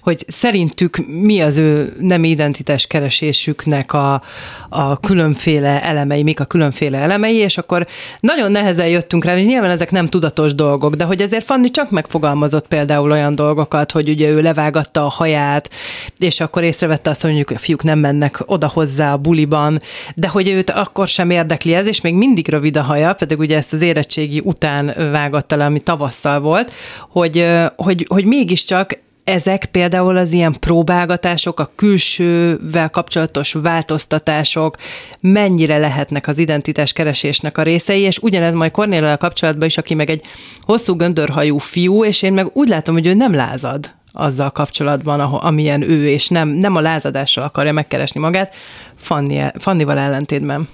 [0.01, 4.23] hogy szerintük mi az ő nem identitás keresésüknek a,
[4.69, 7.87] a különféle elemei, mik a különféle elemei, és akkor
[8.21, 11.91] nagyon nehezen jöttünk rá, hogy nyilván ezek nem tudatos dolgok, de hogy ezért Fanni csak
[11.91, 15.71] megfogalmazott például olyan dolgokat, hogy ugye ő levágatta a haját,
[16.19, 19.81] és akkor észrevette azt, hogy mondjuk a fiúk nem mennek oda hozzá a buliban,
[20.15, 23.57] de hogy őt akkor sem érdekli ez, és még mindig rövid a haja, pedig ugye
[23.57, 26.73] ezt az érettségi után vágatta le, ami tavasszal volt,
[27.11, 27.47] hogy,
[27.77, 34.77] hogy, hogy mégiscsak ezek például az ilyen próbálgatások, a külsővel kapcsolatos változtatások
[35.21, 40.11] mennyire lehetnek az identitás keresésnek a részei, és ugyanez majd Kornéllel kapcsolatban is, aki meg
[40.11, 40.25] egy
[40.61, 45.83] hosszú göndörhajú fiú, és én meg úgy látom, hogy ő nem lázad azzal kapcsolatban, amilyen
[45.83, 48.55] ő, és nem, nem a lázadással akarja megkeresni magát,
[48.97, 50.69] Fanni, Fannival ellentétben.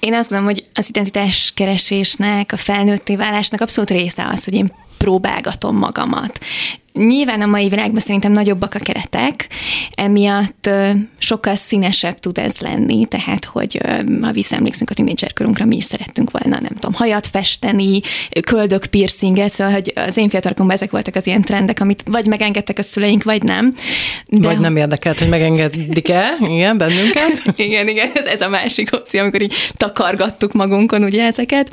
[0.00, 4.72] Én azt gondolom, hogy az identitás keresésnek, a felnőtté válásnak abszolút része az, hogy én
[4.98, 6.40] próbálgatom magamat.
[6.98, 9.46] Nyilván a mai világban szerintem nagyobbak a keretek,
[9.94, 10.70] emiatt
[11.18, 13.80] sokkal színesebb tud ez lenni, tehát, hogy
[14.20, 18.00] ha visszaemlékszünk a tínédzserkorunkra, mi is szerettünk volna, nem tudom, hajat festeni,
[18.46, 22.78] köldök piercinget, szóval, hogy az én fiatalkomban ezek voltak az ilyen trendek, amit vagy megengedtek
[22.78, 23.74] a szüleink, vagy nem.
[24.26, 27.42] De vagy nem érdekelt, hogy megengedik-e, igen, bennünket.
[27.56, 31.70] igen, igen, ez, ez a másik opció, amikor így takargattuk magunkon ugye ezeket.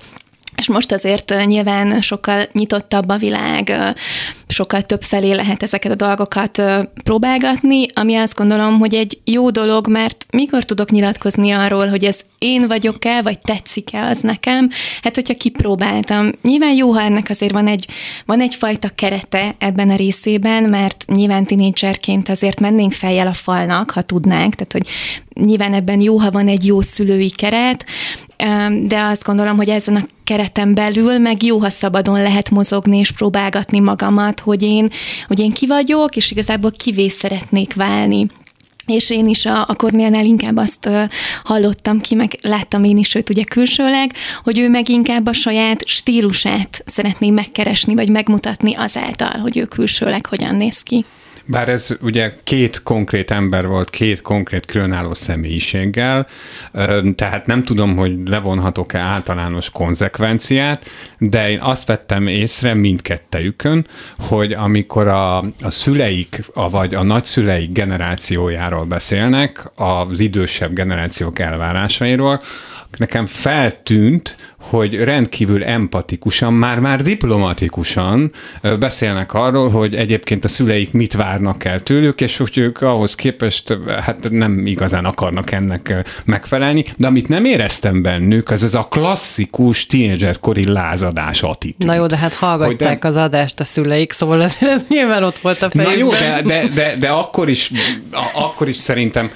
[0.58, 3.94] És most azért nyilván sokkal nyitottabb a világ,
[4.48, 6.62] sokkal több felé lehet ezeket a dolgokat
[7.04, 12.20] próbálgatni, ami azt gondolom, hogy egy jó dolog, mert mikor tudok nyilatkozni arról, hogy ez
[12.38, 14.70] én vagyok-e, vagy tetszik-e az nekem,
[15.02, 16.32] hát hogyha kipróbáltam.
[16.42, 17.88] Nyilván jó, ha ennek azért van, egy,
[18.26, 24.02] van egyfajta kerete ebben a részében, mert nyilván tinédzserként azért mennénk fejjel a falnak, ha
[24.02, 24.88] tudnánk, tehát hogy
[25.46, 27.86] nyilván ebben jó, ha van egy jó szülői keret,
[28.84, 33.12] de azt gondolom, hogy ezen a kereten belül meg jó, ha szabadon lehet mozogni és
[33.12, 34.90] próbálgatni magamat, hogy én,
[35.28, 38.28] hogy én ki vagyok, és igazából kivé szeretnék válni.
[38.86, 40.90] És én is a, a Kornélnál inkább azt
[41.44, 44.12] hallottam ki, meg láttam én is őt ugye külsőleg,
[44.44, 50.26] hogy ő meg inkább a saját stílusát szeretné megkeresni, vagy megmutatni azáltal, hogy ő külsőleg
[50.26, 51.06] hogyan néz ki.
[51.52, 56.28] Bár ez ugye két konkrét ember volt, két konkrét különálló személyiséggel,
[57.16, 60.86] tehát nem tudom, hogy levonhatok-e általános konzekvenciát,
[61.18, 63.88] de én azt vettem észre mindkettejükön,
[64.18, 72.42] hogy amikor a, a szüleik, a, vagy a nagyszüleik generációjáról beszélnek, az idősebb generációk elvárásairól,
[72.98, 78.32] nekem feltűnt, hogy rendkívül empatikusan, már-már diplomatikusan
[78.80, 83.78] beszélnek arról, hogy egyébként a szüleik mit várnak el tőlük, és hogy ők ahhoz képest
[84.02, 85.94] hát nem igazán akarnak ennek
[86.26, 91.88] megfelelni, de amit nem éreztem bennük, az ez a klasszikus tínédzserkori lázadás attitűd.
[91.88, 93.08] Na jó, de hát hallgatták de...
[93.08, 95.98] az adást a szüleik, szóval ez, ez nyilván ott volt a fejükben.
[95.98, 97.72] Na jó, de, de, de, de akkor, is,
[98.34, 99.32] akkor is szerintem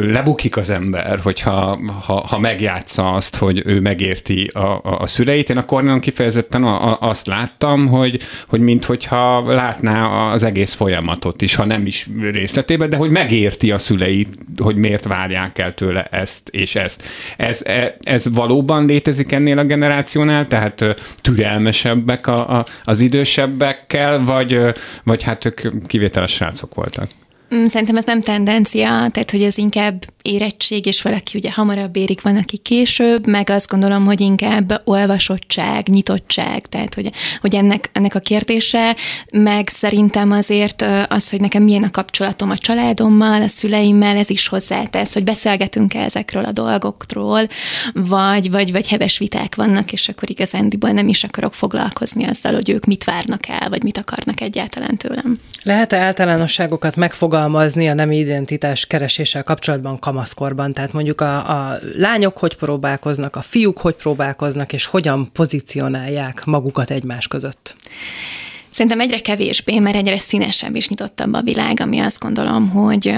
[0.00, 5.50] lebukik az ember, hogyha ha, ha megjátsza azt, hogy ő megérti a, a, a szüleit.
[5.50, 11.42] Én a Kornelon kifejezetten a, a, azt láttam, hogy, hogy minthogyha látná az egész folyamatot
[11.42, 16.02] is, ha nem is részletében, de hogy megérti a szüleit, hogy miért várják el tőle
[16.02, 17.02] ezt és ezt.
[17.36, 20.84] Ez, e, ez valóban létezik ennél a generációnál, tehát
[21.20, 24.60] türelmesebbek a, a, az idősebbekkel, vagy,
[25.04, 27.10] vagy hát ők kivételes srácok voltak?
[27.54, 32.22] Mm, szerintem ez nem tendencia, tehát hogy ez inkább érettség, és valaki ugye hamarabb érik,
[32.22, 37.10] van, aki később, meg azt gondolom, hogy inkább olvasottság, nyitottság, tehát hogy,
[37.40, 38.96] hogy ennek, ennek a kérdése,
[39.32, 44.48] meg szerintem azért az, hogy nekem milyen a kapcsolatom a családommal, a szüleimmel, ez is
[44.48, 47.48] hozzátesz, hogy beszélgetünk-e ezekről a dolgokról,
[47.92, 52.70] vagy, vagy, vagy heves viták vannak, és akkor igazándiból nem is akarok foglalkozni azzal, hogy
[52.70, 55.38] ők mit várnak el, vagy mit akarnak egyáltalán tőlem.
[55.62, 57.40] Lehet-e általánosságokat megfogalmazni
[57.88, 60.72] a nemi identitás kereséssel kapcsolatban kamaszkorban?
[60.72, 66.90] Tehát mondjuk a, a lányok hogy próbálkoznak, a fiúk hogy próbálkoznak, és hogyan pozícionálják magukat
[66.90, 67.76] egymás között?
[68.72, 73.14] Szerintem egyre kevésbé, mert egyre színesebb és nyitottabb a világ, ami azt gondolom, hogy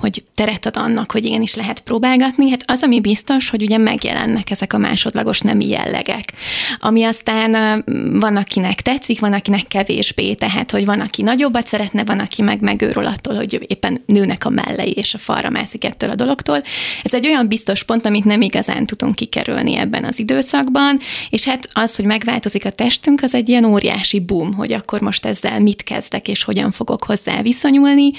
[0.00, 2.50] hogy teret ad annak, hogy igenis lehet próbálgatni.
[2.50, 6.32] Hát az, ami biztos, hogy ugye megjelennek ezek a másodlagos nemi jellegek,
[6.78, 7.82] ami aztán
[8.20, 12.60] van, akinek tetszik, van, akinek kevésbé, tehát, hogy van, aki nagyobbat szeretne, van, aki meg
[12.60, 16.62] megőrül attól, hogy éppen nőnek a mellei és a falra mászik ettől a dologtól.
[17.02, 20.98] Ez egy olyan biztos pont, amit nem igazán tudunk kikerülni ebben az időszakban,
[21.30, 25.24] és hát az, hogy megváltozik a testünk, az egy ilyen óriási boom, hogy akkor most
[25.24, 28.10] ezzel mit kezdek, és hogyan fogok hozzá viszonyulni,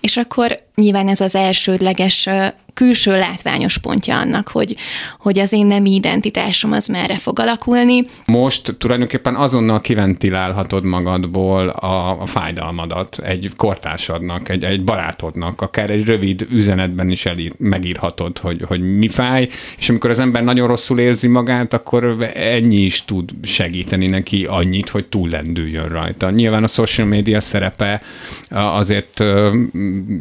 [0.00, 2.28] és akkor nyilván ez az elsődleges
[2.74, 4.76] külső látványos pontja annak, hogy,
[5.18, 8.06] hogy az én nem identitásom az merre fog alakulni.
[8.24, 16.04] Most tulajdonképpen azonnal kiventilálhatod magadból a, a fájdalmadat egy kortársadnak, egy, egy barátodnak, akár egy
[16.04, 20.98] rövid üzenetben is elír, megírhatod, hogy, hogy mi fáj, és amikor az ember nagyon rosszul
[20.98, 26.30] érzi magát, akkor ennyi is tud segíteni neki annyit, hogy túllendüljön rajta.
[26.30, 28.02] Nyilván a social media szerepe
[28.50, 29.24] azért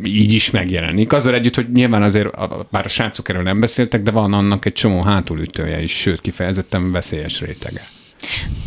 [0.03, 1.13] így is megjelenik.
[1.13, 2.29] Azzal együtt, hogy nyilván azért
[2.69, 6.91] bár a srácok erről nem beszéltek, de van annak egy csomó hátulütője is, sőt, kifejezetten
[6.91, 7.87] veszélyes rétege.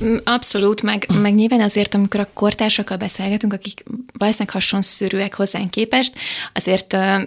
[0.05, 3.85] Mm, abszolút, meg, meg nyilván azért, amikor a kortársakkal beszélgetünk, akik
[4.19, 6.15] valószínűleg hasonszörűek hozzánk képest,
[6.53, 7.23] azért uh,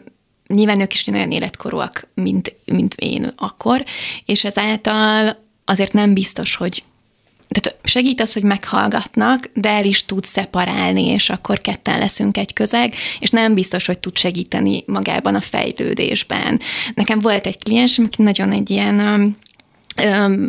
[0.48, 3.84] nyilván ők is olyan életkorúak, mint, mint én akkor,
[4.26, 6.84] és ezáltal azért nem biztos, hogy
[7.48, 12.54] tehát segít az, hogy meghallgatnak, de el is tud szeparálni, és akkor ketten leszünk egy
[12.54, 16.60] közeg, és nem biztos, hogy tud segíteni magában a fejlődésben.
[16.94, 19.38] Nekem volt egy kliens, aki nagyon egy ilyen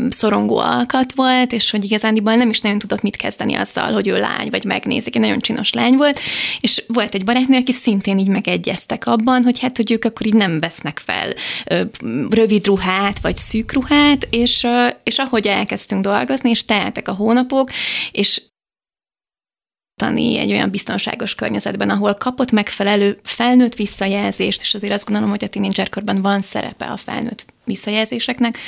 [0.08, 4.18] szorongó alkat volt, és hogy igazándiból nem is nagyon tudott mit kezdeni azzal, hogy ő
[4.18, 6.20] lány, vagy megnézik, egy nagyon csinos lány volt,
[6.60, 10.34] és volt egy barátnő, aki szintén így megegyeztek abban, hogy hát, hogy ők akkor így
[10.34, 11.34] nem vesznek fel
[12.30, 14.66] rövid ruhát, vagy szűk ruhát, és,
[15.02, 17.70] és ahogy elkezdtünk dolgozni, és teltek a hónapok,
[18.12, 18.42] és
[20.02, 25.48] egy olyan biztonságos környezetben, ahol kapott megfelelő felnőtt visszajelzést, és azért azt gondolom, hogy a
[25.48, 28.58] tínédzserkorban van szerepe a felnőtt visszajelzéseknek,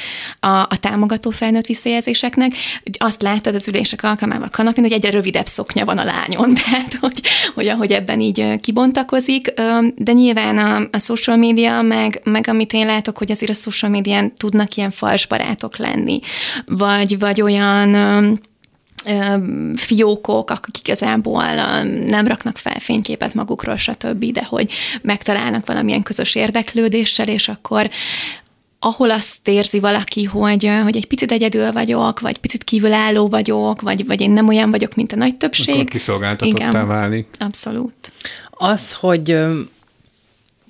[0.40, 2.52] a, a támogató felnőtt visszajelzéseknek.
[2.98, 7.20] Azt láttad az ülések alkalmával kanapin, hogy egyre rövidebb szoknya van a lányon, tehát hogy,
[7.54, 9.52] hogy ahogy ebben így kibontakozik,
[9.96, 13.90] de nyilván a, a social media, meg, meg amit én látok, hogy azért a social
[13.90, 16.20] médián tudnak ilyen fals barátok lenni,
[16.66, 18.40] vagy, vagy olyan
[19.76, 21.44] fiókok, akik igazából
[22.06, 27.90] nem raknak fel fényképet magukról, stb., de hogy megtalálnak valamilyen közös érdeklődéssel, és akkor
[28.82, 34.06] ahol azt érzi valaki, hogy, hogy egy picit egyedül vagyok, vagy picit kívülálló vagyok, vagy,
[34.06, 35.74] vagy én nem olyan vagyok, mint a nagy többség.
[35.74, 37.26] Akkor kiszolgáltatottá válik.
[37.38, 38.12] Abszolút.
[38.50, 39.38] Az, hogy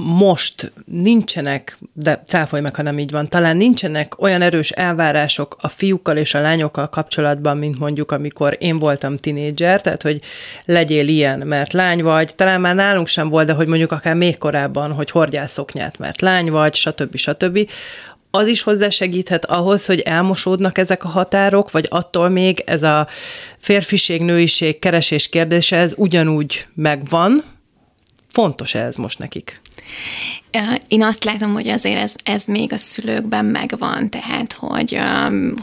[0.05, 5.69] most nincsenek, de cáfolj meg, ha nem így van, talán nincsenek olyan erős elvárások a
[5.69, 10.21] fiúkkal és a lányokkal kapcsolatban, mint mondjuk amikor én voltam tinédzser, tehát hogy
[10.65, 14.39] legyél ilyen, mert lány vagy, talán már nálunk sem volt, de hogy mondjuk akár még
[14.39, 17.17] korábban, hogy hordjál szoknyát, mert lány vagy, stb.
[17.17, 17.71] stb.
[18.31, 23.09] Az is hozzásegíthet ahhoz, hogy elmosódnak ezek a határok, vagy attól még ez a
[23.59, 27.43] férfiség, nőiség keresés kérdése, ez ugyanúgy megvan,
[28.33, 29.61] fontos ez most nekik?
[30.89, 34.99] Én azt látom, hogy azért ez, ez még a szülőkben megvan, tehát hogy,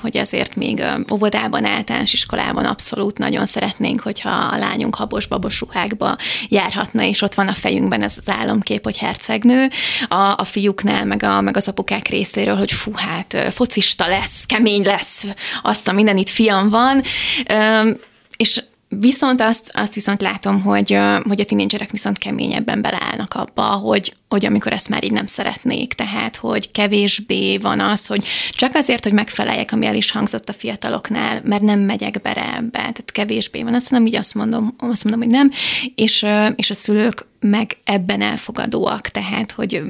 [0.01, 6.17] hogy azért még óvodában, általános iskolában abszolút nagyon szeretnénk, hogyha a lányunk habos-babos ruhákba
[6.49, 9.69] járhatna, és ott van a fejünkben ez az álomkép, hogy hercegnő,
[10.07, 14.83] a, a fiúknál, meg, a, meg az apukák részéről, hogy fú, hát focista lesz, kemény
[14.83, 15.25] lesz,
[15.61, 17.03] azt a minden itt fiam van,
[18.37, 24.13] és Viszont azt, azt viszont látom, hogy, hogy a tinédzserek viszont keményebben beleállnak abba, hogy,
[24.29, 29.03] hogy amikor ezt már így nem szeretnék, tehát hogy kevésbé van az, hogy csak azért,
[29.03, 33.63] hogy megfeleljek, ami el is hangzott a fiataloknál, mert nem megyek bele ebbe, tehát kevésbé
[33.63, 35.51] van, azt nem így azt mondom, azt mondom, hogy nem,
[35.95, 39.81] és, és a szülők meg ebben elfogadóak, tehát, hogy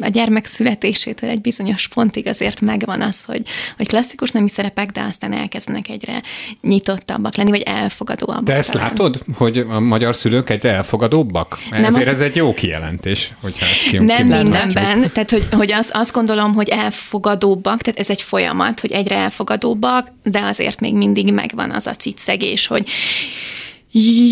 [0.00, 3.42] a gyermek születésétől egy bizonyos pontig azért megvan az, hogy,
[3.76, 6.22] hogy klasszikus nemi szerepek, de aztán elkezdenek egyre
[6.60, 8.44] nyitottabbak lenni, vagy elfogadóabbak.
[8.44, 8.88] De ezt talán.
[8.88, 11.58] látod, hogy a magyar szülők egyre elfogadóbbak?
[11.70, 12.14] Nem Ezért az...
[12.14, 16.54] ez egy jó kijelentés, hogyha ezt ki, Nem mindenben, tehát hogy, hogy az, azt gondolom,
[16.54, 21.86] hogy elfogadóbbak, tehát ez egy folyamat, hogy egyre elfogadóbbak, de azért még mindig megvan az
[21.86, 22.88] a cicegés, hogy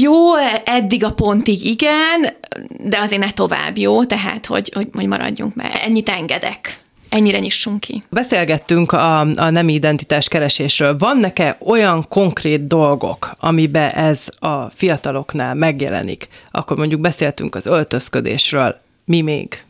[0.00, 2.37] jó, eddig a pontig igen,
[2.79, 4.05] de azért ne tovább, jó?
[4.05, 6.83] Tehát, hogy, hogy, hogy maradjunk, mert ennyit engedek.
[7.09, 8.03] Ennyire nyissunk ki.
[8.11, 10.96] Beszélgettünk a, a nemi identitás keresésről.
[10.98, 16.29] Van neke olyan konkrét dolgok, amiben ez a fiataloknál megjelenik?
[16.50, 18.81] Akkor mondjuk beszéltünk az öltözködésről.
[19.05, 19.64] Mi még?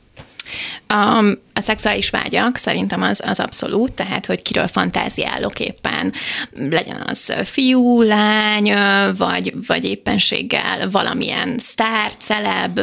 [0.94, 6.12] Um, a szexuális vágyak szerintem az, az abszolút, tehát hogy kiről fantáziálok éppen,
[6.70, 8.72] legyen az fiú, lány,
[9.16, 12.80] vagy, vagy éppenséggel valamilyen sztár, celeb,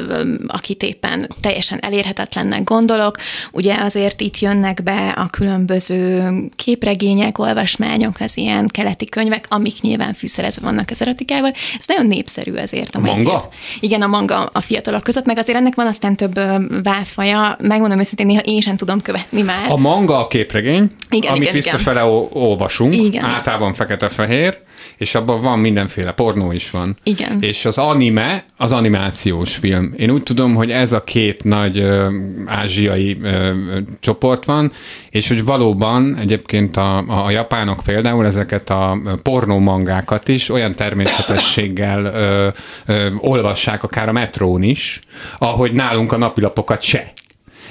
[0.47, 3.17] akit éppen teljesen elérhetetlennek gondolok.
[3.51, 10.13] Ugye azért itt jönnek be a különböző képregények, olvasmányok, az ilyen keleti könyvek, amik nyilván
[10.13, 11.51] fűszerezve vannak az erotikával.
[11.79, 12.95] Ez nagyon népszerű azért.
[12.95, 13.49] A manga?
[13.79, 16.39] Igen, a manga a fiatalok között, meg azért ennek van aztán több
[16.83, 17.57] válfaja.
[17.61, 19.69] Megmondom őszintén, néha én sem tudom követni már.
[19.69, 22.27] A manga a képregény, igen, amit igen, visszafele igen.
[22.31, 23.25] olvasunk, igen.
[23.25, 24.57] általában fekete-fehér,
[24.97, 26.97] és abban van mindenféle, pornó is van.
[27.03, 27.37] Igen.
[27.41, 29.93] És az anime, az animációs film.
[29.97, 32.07] Én úgy tudom, hogy ez a két nagy ö,
[32.45, 33.51] ázsiai ö,
[33.99, 34.71] csoport van,
[35.09, 42.47] és hogy valóban egyébként a, a, japánok például ezeket a pornómangákat is olyan természetességgel ö,
[42.85, 44.99] ö, olvassák, akár a metrón is,
[45.37, 47.11] ahogy nálunk a napilapokat se.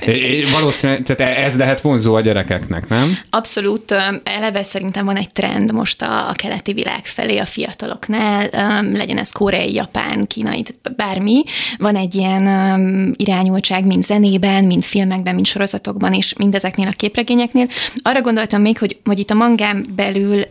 [0.06, 3.18] É, valószínűleg, tehát ez lehet vonzó a gyerekeknek, nem?
[3.30, 3.94] Abszolút.
[4.24, 8.48] Eleve szerintem van egy trend most a, a keleti világ felé a fiataloknál,
[8.92, 11.42] legyen ez koreai, japán, kínai, tehát bármi.
[11.78, 17.66] Van egy ilyen irányultság mind zenében, mind filmekben, mind sorozatokban, és mindezeknél a képregényeknél.
[18.02, 20.42] Arra gondoltam még, hogy, hogy itt a mangám belül,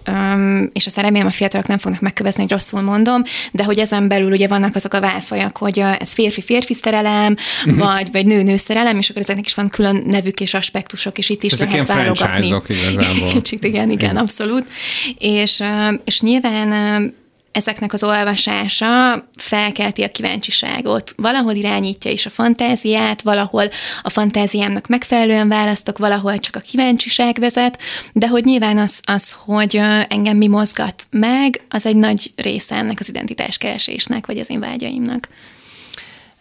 [0.74, 4.32] és azt remélem a fiatalok nem fognak megkövezni, hogy rosszul mondom, de hogy ezen belül
[4.32, 7.36] ugye vannak azok a válfajak, hogy ez férfi-férfi szerelem,
[7.66, 7.94] uh-huh.
[7.94, 11.30] vagy, vagy nő-nő szerelem, és akkor ezek ezeknek is van külön nevük és aspektusok, és
[11.30, 12.48] itt is Ezek lehet válogatni.
[12.68, 13.32] igazából.
[13.42, 14.68] Kicsit igen, igen, abszolút.
[15.18, 15.64] És,
[16.04, 17.18] és nyilván
[17.52, 21.14] ezeknek az olvasása felkelti a kíváncsiságot.
[21.16, 23.70] Valahol irányítja is a fantáziát, valahol
[24.02, 27.80] a fantáziámnak megfelelően választok, valahol csak a kíváncsiság vezet,
[28.14, 29.76] de hogy nyilván az, az hogy
[30.08, 35.28] engem mi mozgat meg, az egy nagy része ennek az identitáskeresésnek, vagy az én vágyaimnak.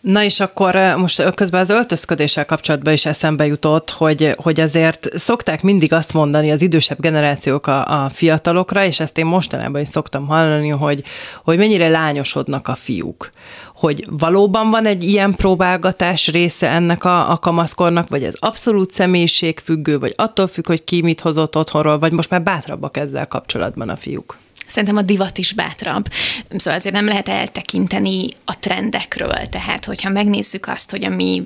[0.00, 5.62] Na és akkor most közben az öltözködéssel kapcsolatban is eszembe jutott, hogy, hogy azért szokták
[5.62, 10.26] mindig azt mondani az idősebb generációk a, a fiatalokra, és ezt én mostanában is szoktam
[10.26, 11.04] hallani, hogy,
[11.44, 13.30] hogy mennyire lányosodnak a fiúk.
[13.74, 19.98] Hogy valóban van egy ilyen próbálgatás része ennek a, a kamaszkornak, vagy ez abszolút személyiségfüggő,
[19.98, 23.96] vagy attól függ, hogy ki mit hozott otthonról, vagy most már bátrabbak ezzel kapcsolatban a
[23.96, 24.36] fiúk.
[24.68, 26.08] Szerintem a divat is bátrabb.
[26.56, 29.48] Szóval azért nem lehet eltekinteni a trendekről.
[29.50, 31.42] Tehát, hogyha megnézzük azt, hogy a mi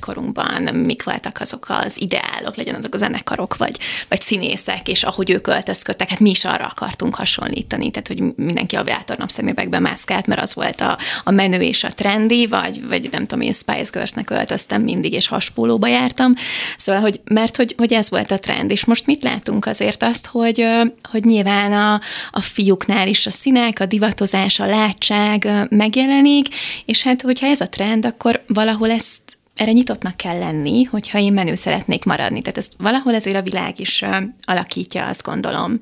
[0.00, 5.30] korunkban mik voltak azok az ideálok, legyen azok a zenekarok, vagy, vagy színészek, és ahogy
[5.30, 7.90] ők öltözködtek, hát mi is arra akartunk hasonlítani.
[7.90, 12.46] Tehát, hogy mindenki aviátor napszemüvegbe mászkált, mert az volt a, a menő és a trendi,
[12.46, 16.32] vagy, vagy nem tudom, én Spice Girls-nek öltöztem mindig, és haspólóba jártam.
[16.76, 18.70] Szóval, hogy, mert hogy, hogy ez volt a trend.
[18.70, 20.66] És most mit látunk azért azt, hogy,
[21.10, 26.48] hogy nyilván a, a fiúknál is a színek, a divatozás, a látság megjelenik,
[26.84, 29.20] és hát, hogyha ez a trend, akkor valahol ezt
[29.56, 32.42] erre nyitottnak kell lenni, hogyha én menő szeretnék maradni.
[32.42, 34.04] Tehát ezt valahol ezért a világ is
[34.44, 35.80] alakítja, azt gondolom.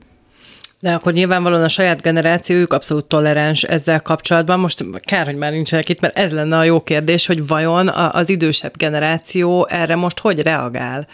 [0.80, 4.60] De akkor nyilvánvalóan a saját generációjuk abszolút toleráns ezzel kapcsolatban.
[4.60, 8.28] Most kár, hogy már nincsenek itt, mert ez lenne a jó kérdés, hogy vajon az
[8.28, 11.06] idősebb generáció erre most hogy reagál?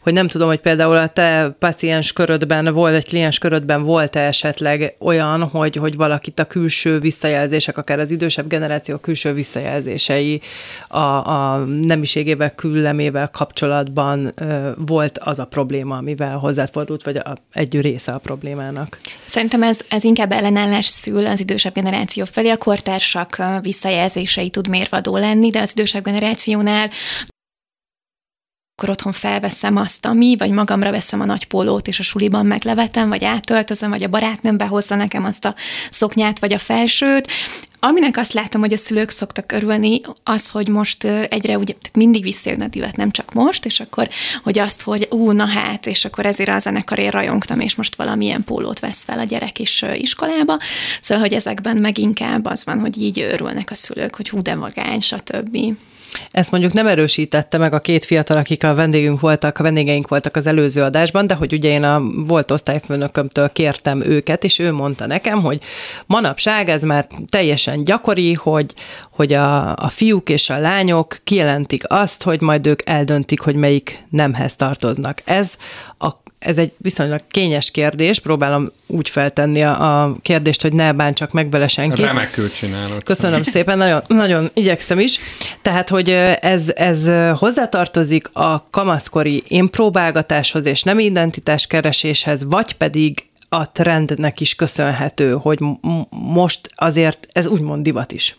[0.00, 4.94] Hogy nem tudom, hogy például a te paciens körödben volt, egy kliens körödben volt-e esetleg
[4.98, 10.40] olyan, hogy, hogy valakit a külső visszajelzések, akár az idősebb generáció külső visszajelzései
[10.88, 14.34] a, a nemiségével, küllemével kapcsolatban
[14.76, 18.98] volt az a probléma, amivel hozzáfordult, vagy a, egy része a problémának?
[19.26, 22.48] Szerintem ez, ez inkább ellenállás szül az idősebb generáció felé.
[22.50, 26.90] A kortársak visszajelzései tud mérvadó lenni, de az idősebb generációnál
[28.80, 33.08] akkor otthon felveszem azt, ami, vagy magamra veszem a nagy pólót, és a suliban meglevetem,
[33.08, 35.54] vagy átöltözöm, vagy a barátnőm behozza nekem azt a
[35.90, 37.28] szoknyát, vagy a felsőt.
[37.80, 42.22] Aminek azt látom, hogy a szülők szoktak örülni, az, hogy most egyre ugye, tehát mindig
[42.22, 44.08] visszajön a divat, nem csak most, és akkor,
[44.42, 48.44] hogy azt, hogy ú, na hát, és akkor ezért a zenekarért rajongtam, és most valamilyen
[48.44, 50.58] pólót vesz fel a gyerek is iskolába.
[51.00, 54.54] Szóval, hogy ezekben meg inkább az van, hogy így örülnek a szülők, hogy hú, de
[54.54, 55.56] vagány, stb.
[56.30, 60.36] Ezt mondjuk nem erősítette meg a két fiatal, akik a vendégünk voltak, a vendégeink voltak
[60.36, 65.06] az előző adásban, de hogy ugye én a volt osztályfőnökömtől kértem őket, és ő mondta
[65.06, 65.60] nekem, hogy
[66.06, 68.74] manapság ez már teljesen gyakori, hogy,
[69.10, 74.04] hogy a, a fiúk és a lányok kijelentik azt, hogy majd ők eldöntik, hogy melyik
[74.10, 75.22] nemhez tartoznak.
[75.24, 75.56] Ez
[75.98, 76.08] a
[76.40, 81.50] ez egy viszonylag kényes kérdés, próbálom úgy feltenni a, a kérdést, hogy ne bántsak meg
[81.50, 82.02] vele senki.
[82.02, 83.04] Remekül csinálod.
[83.04, 85.18] Köszönöm szépen, nagyon, nagyon igyekszem is.
[85.62, 86.10] Tehát, hogy
[86.40, 94.40] ez, ez hozzátartozik a kamaszkori én próbálgatáshoz és nem identitás kereséshez, vagy pedig a trendnek
[94.40, 95.58] is köszönhető, hogy
[96.10, 98.36] most azért ez úgymond divat is.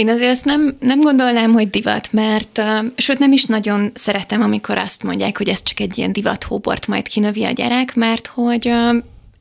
[0.00, 4.42] Én azért ezt nem, nem gondolnám, hogy divat, mert uh, sőt nem is nagyon szeretem,
[4.42, 8.72] amikor azt mondják, hogy ez csak egy ilyen divathóbort majd kinövi a gyerek, mert hogy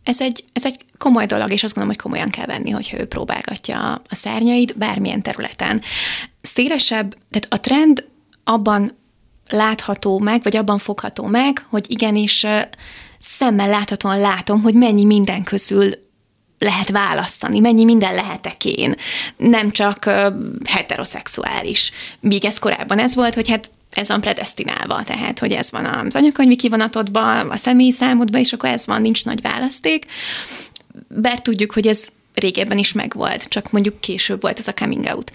[0.03, 3.05] ez egy, ez egy komoly dolog, és azt gondolom, hogy komolyan kell venni, hogyha ő
[3.05, 5.81] próbálgatja a szárnyait bármilyen területen.
[6.41, 8.07] Szélesebb, tehát a trend
[8.43, 8.91] abban
[9.49, 12.45] látható meg, vagy abban fogható meg, hogy igenis
[13.19, 15.91] szemmel láthatóan látom, hogy mennyi minden közül
[16.59, 18.95] lehet választani, mennyi minden lehetek én,
[19.37, 20.09] nem csak
[20.65, 21.91] heteroszexuális.
[22.19, 26.15] Míg ez korábban ez volt, hogy hát ez van predestinálva, tehát hogy ez van az
[26.15, 30.05] anyakönyvi kivonatodban, a személyi számodban, és akkor ez van, nincs nagy választék.
[31.07, 35.31] Bár tudjuk, hogy ez régebben is megvolt, csak mondjuk később volt ez a coming out.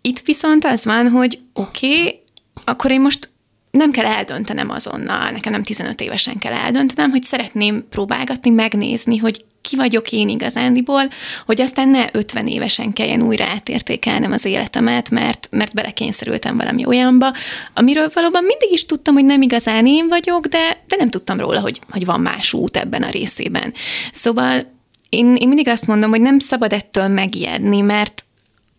[0.00, 2.20] Itt viszont az van, hogy oké, okay,
[2.64, 3.30] akkor én most
[3.76, 9.44] nem kell eldöntenem azonnal, nekem nem 15 évesen kell eldöntenem, hogy szeretném próbálgatni, megnézni, hogy
[9.68, 11.02] ki vagyok én igazándiból,
[11.46, 17.32] hogy aztán ne 50 évesen kelljen újra átértékelnem az életemet, mert, mert belekényszerültem valami olyanba,
[17.74, 21.60] amiről valóban mindig is tudtam, hogy nem igazán én vagyok, de, de nem tudtam róla,
[21.60, 23.74] hogy, hogy van más út ebben a részében.
[24.12, 24.74] Szóval
[25.08, 28.25] én, én mindig azt mondom, hogy nem szabad ettől megijedni, mert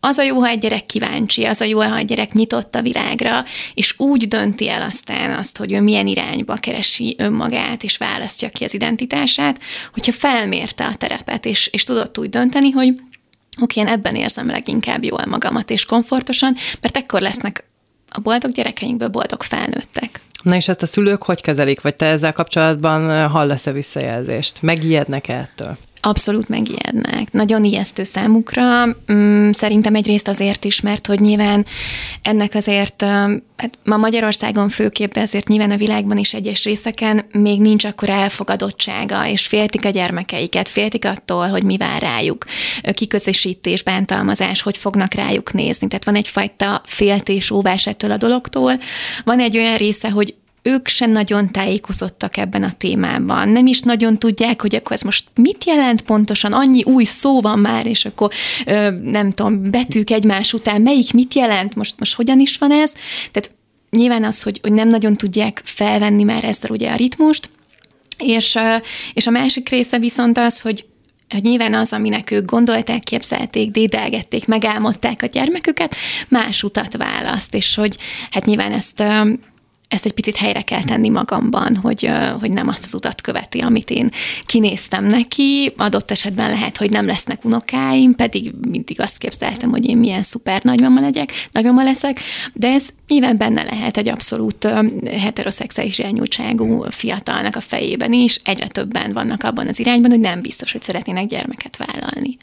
[0.08, 2.82] az a jó, ha egy gyerek kíváncsi, az a jó, ha egy gyerek nyitott a
[2.82, 3.44] világra,
[3.74, 8.64] és úgy dönti el aztán azt, hogy ő milyen irányba keresi önmagát, és választja ki
[8.64, 9.60] az identitását,
[9.94, 13.02] hogyha felmérte a terepet, és, és tudott úgy dönteni, hogy
[13.62, 17.64] oké, én ebben érzem leginkább jól magamat és komfortosan, mert ekkor lesznek
[18.10, 20.22] a boldog gyerekeinkből boldog felnőttek.
[20.42, 24.62] Na és ezt a szülők hogy kezelik, vagy te ezzel kapcsolatban hallasz-e visszajelzést?
[24.62, 25.78] Megijednek ettől?
[26.02, 27.32] Abszolút megijednek.
[27.32, 28.86] Nagyon ijesztő számukra.
[29.12, 31.66] Mm, szerintem egyrészt azért is, mert hogy nyilván
[32.22, 33.02] ennek azért,
[33.58, 38.10] hát ma Magyarországon főképp, de azért nyilván a világban is egyes részeken még nincs akkor
[38.10, 42.46] elfogadottsága, és féltik a gyermekeiket, féltik attól, hogy mi vár rájuk.
[42.94, 45.88] Kiközösítés, bántalmazás, hogy fognak rájuk nézni.
[45.88, 48.80] Tehát van egyfajta féltés, óvás ettől a dologtól.
[49.24, 53.50] Van egy olyan része, hogy ők se nagyon tájékozottak ebben a témában.
[53.50, 57.60] Nem is nagyon tudják, hogy akkor ez most mit jelent pontosan, annyi új szó van
[57.60, 58.32] már, és akkor
[59.04, 62.94] nem tudom, betűk egymás után, melyik mit jelent, most, most hogyan is van ez.
[63.32, 63.52] Tehát
[63.90, 67.50] nyilván az, hogy, hogy nem nagyon tudják felvenni már ezzel ugye a ritmust,
[68.18, 68.58] és,
[69.14, 70.86] és a másik része viszont az, hogy
[71.30, 75.96] hogy nyilván az, aminek ők gondolták, képzelték, dédelgették, megálmodták a gyermeküket,
[76.28, 77.98] más utat választ, és hogy
[78.32, 79.04] hát nyilván ezt
[79.88, 82.10] ezt egy picit helyre kell tenni magamban, hogy,
[82.40, 84.12] hogy nem azt az utat követi, amit én
[84.46, 85.74] kinéztem neki.
[85.78, 90.64] Adott esetben lehet, hogy nem lesznek unokáim, pedig mindig azt képzeltem, hogy én milyen szuper
[90.64, 92.20] nagymama legyek, nagymama leszek,
[92.54, 94.68] de ez nyilván benne lehet egy abszolút
[95.12, 98.40] heteroszexuális irányultságú fiatalnak a fejében is.
[98.44, 102.38] Egyre többen vannak abban az irányban, hogy nem biztos, hogy szeretnének gyermeket vállalni.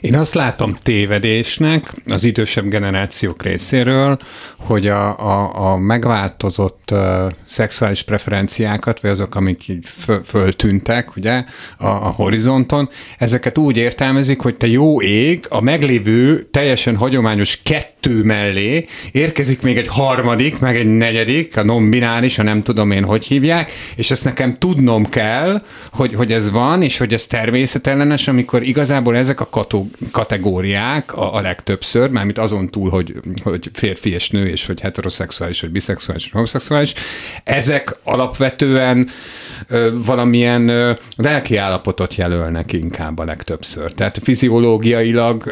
[0.00, 4.18] Én azt látom tévedésnek az idősebb generációk részéről,
[4.58, 6.98] hogy a, a, a megváltozott uh,
[7.44, 11.44] szexuális preferenciákat, vagy azok, amik így föl, föltűntek, ugye,
[11.78, 12.88] a, a horizonton,
[13.18, 19.76] ezeket úgy értelmezik, hogy te jó ég, a meglévő teljesen hagyományos kettő mellé érkezik még
[19.76, 24.24] egy harmadik, meg egy negyedik, a non-bináris, a nem tudom én, hogy hívják, és ezt
[24.24, 25.62] nekem tudnom kell,
[25.92, 31.34] hogy, hogy ez van, és hogy ez természetellenes, amikor igazából ezek a kató, kategóriák a,
[31.34, 36.22] a legtöbbször, mármint azon túl, hogy, hogy férfi és nő, és hogy heteroszexuális, vagy biszexuális,
[36.22, 36.79] vagy homoszexuális,
[37.44, 39.08] ezek alapvetően
[39.92, 43.92] valamilyen lelki állapotot jelölnek inkább a legtöbbször.
[43.92, 45.44] Tehát fiziológiailag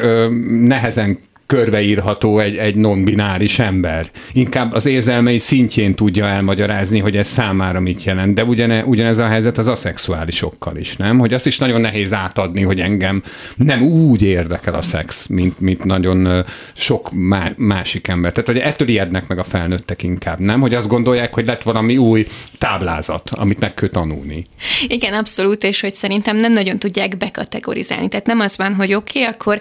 [0.50, 1.18] nehezen
[1.48, 4.10] körbeírható egy, egy non-bináris ember.
[4.32, 8.34] Inkább az érzelmei szintjén tudja elmagyarázni, hogy ez számára mit jelent.
[8.34, 11.18] De ugyane, ugyanez a helyzet az aszexuálisokkal is, nem?
[11.18, 13.22] Hogy azt is nagyon nehéz átadni, hogy engem
[13.56, 16.44] nem úgy érdekel a szex, mint, mint nagyon
[16.74, 18.32] sok má, másik ember.
[18.32, 20.60] Tehát, hogy ettől ijednek meg a felnőttek inkább, nem?
[20.60, 22.26] Hogy azt gondolják, hogy lett valami új
[22.58, 24.46] táblázat, amit meg kell tanulni.
[24.88, 28.08] Igen, abszolút, és hogy szerintem nem nagyon tudják bekategorizálni.
[28.08, 29.60] Tehát nem az van, hogy oké, okay, akkor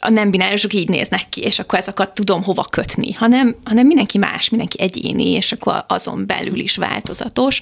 [0.00, 4.18] a nem binárisok így néznek ki, és akkor ezeket tudom hova kötni, hanem, hanem mindenki
[4.18, 7.60] más, mindenki egyéni, és akkor azon belül is változatos.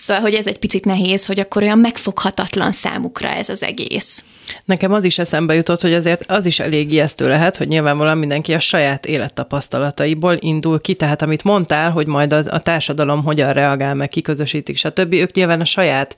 [0.00, 4.24] Szóval, hogy ez egy picit nehéz, hogy akkor olyan megfoghatatlan számukra ez az egész.
[4.64, 8.54] Nekem az is eszembe jutott, hogy azért az is elég ijesztő lehet, hogy nyilvánvalóan mindenki
[8.54, 13.94] a saját élettapasztalataiból indul ki, tehát amit mondtál, hogy majd a, a társadalom hogyan reagál,
[13.94, 15.12] meg kiközösítik, stb.
[15.12, 16.16] Ők nyilván a saját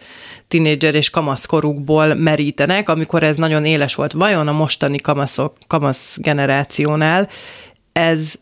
[0.48, 4.12] tinédzser és kamaszkorukból merítenek, amikor ez nagyon éles volt.
[4.12, 7.28] Vajon a mostani kamaszok, kamasz generációnál
[7.92, 8.34] ez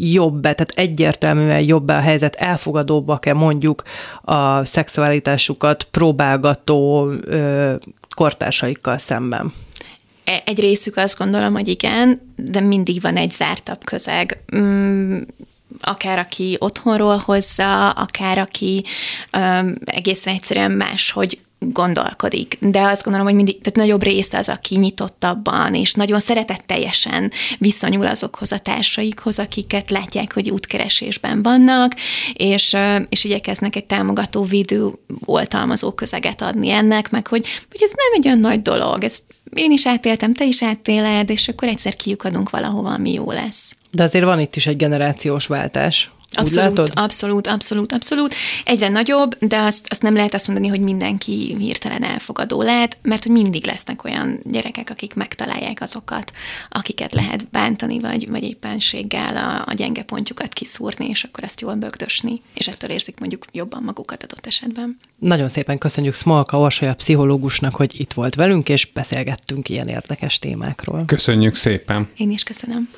[0.00, 3.82] jobb tehát egyértelműen jobb a helyzet, elfogadóbbak-e mondjuk
[4.22, 7.74] a szexualitásukat próbálgató ö,
[8.14, 9.52] kortársaikkal szemben?
[10.24, 14.42] E, egy részük azt gondolom, hogy igen, de mindig van egy zártabb közeg.
[14.56, 15.20] Mm,
[15.80, 18.84] akár aki otthonról hozza, akár aki
[19.32, 22.56] um, egészen egyszerűen más, hogy gondolkodik.
[22.60, 28.06] De azt gondolom, hogy mindig, tehát nagyobb része az, aki nyitottabban és nagyon szeretetteljesen viszonyul
[28.06, 31.94] azokhoz a társaikhoz, akiket látják, hogy útkeresésben vannak,
[32.32, 32.76] és,
[33.08, 34.92] és igyekeznek egy támogató védő
[35.24, 39.22] oltalmazó közeget adni ennek, meg hogy, hogy ez nem egy olyan nagy dolog, ezt
[39.54, 43.76] én is átéltem, te is átéled, és akkor egyszer kiukadunk valahova, ami jó lesz.
[43.90, 46.10] De azért van itt is egy generációs váltás.
[46.38, 48.34] Abszolút, abszolút, abszolút, abszolút.
[48.64, 53.22] Egyre nagyobb, de azt, azt nem lehet azt mondani, hogy mindenki hirtelen elfogadó lehet, mert
[53.22, 56.32] hogy mindig lesznek olyan gyerekek, akik megtalálják azokat,
[56.68, 61.74] akiket lehet bántani, vagy, vagy éppenséggel a, a gyenge pontjukat kiszúrni, és akkor ezt jól
[61.74, 64.98] bögdösni, és ettől érzik mondjuk jobban magukat adott esetben.
[65.18, 71.02] Nagyon szépen köszönjük Smolka Orsolya pszichológusnak, hogy itt volt velünk, és beszélgettünk ilyen érdekes témákról.
[71.06, 72.08] Köszönjük szépen!
[72.16, 72.88] Én is köszönöm.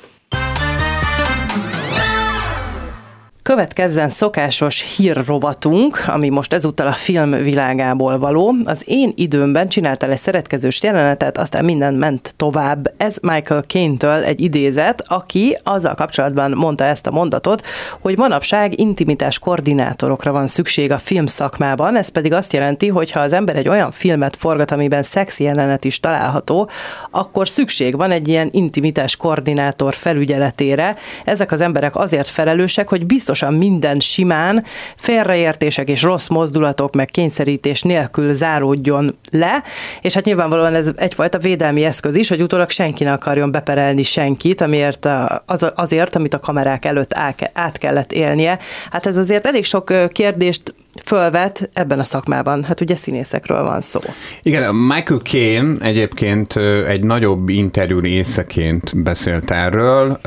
[3.51, 8.55] Következzen szokásos hírrovatunk, ami most ezúttal a film világából való.
[8.65, 12.93] Az én időmben csináltál egy szeretkezős jelenetet, aztán minden ment tovább.
[12.97, 17.65] Ez Michael Caine-től egy idézet, aki azzal kapcsolatban mondta ezt a mondatot,
[17.99, 23.19] hogy manapság intimitás koordinátorokra van szükség a film szakmában, ez pedig azt jelenti, hogy ha
[23.19, 26.69] az ember egy olyan filmet forgat, amiben szexi jelenet is található,
[27.11, 30.95] akkor szükség van egy ilyen intimitás koordinátor felügyeletére.
[31.25, 34.63] Ezek az emberek azért felelősek, hogy biztos biztosan minden simán,
[34.95, 39.63] félreértések és rossz mozdulatok, meg kényszerítés nélkül záródjon le,
[40.01, 44.61] és hát nyilvánvalóan ez egyfajta védelmi eszköz is, hogy utólag senki ne akarjon beperelni senkit,
[44.61, 45.07] amiért
[45.45, 47.13] az, azért, amit a kamerák előtt
[47.53, 48.59] át kellett élnie.
[48.91, 50.73] Hát ez azért elég sok kérdést
[51.03, 52.63] fölvet ebben a szakmában.
[52.63, 53.99] Hát ugye színészekről van szó.
[54.41, 56.55] Igen, Michael Caine egyébként
[56.87, 60.19] egy nagyobb interjú részeként beszélt erről,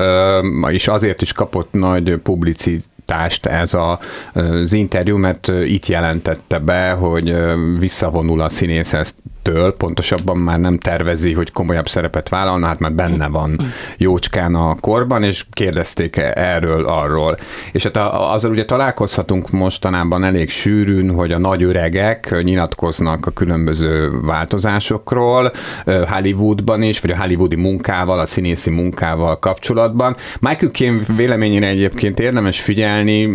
[0.67, 3.99] és azért is kapott nagy publicitást tást ez a,
[4.33, 7.35] az interjú, mert itt jelentette be, hogy
[7.79, 13.27] visszavonul a színészhez től, pontosabban már nem tervezi, hogy komolyabb szerepet vállalna, hát már benne
[13.27, 13.59] van
[13.97, 17.37] jócskán a korban, és kérdezték erről, arról.
[17.71, 24.11] És hát azzal ugye találkozhatunk mostanában elég sűrűn, hogy a nagy öregek nyilatkoznak a különböző
[24.21, 25.51] változásokról,
[25.85, 30.15] Hollywoodban is, vagy a hollywoodi munkával, a színészi munkával kapcsolatban.
[30.39, 33.25] Michael Caine véleményére egyébként érdemes figyelni,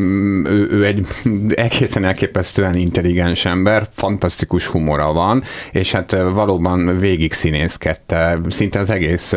[0.45, 1.07] ő, ő egy
[1.67, 5.43] egészen elképesztően intelligens ember, fantasztikus humora van,
[5.73, 9.35] és hát valóban végig színészkedte, szinte az egész,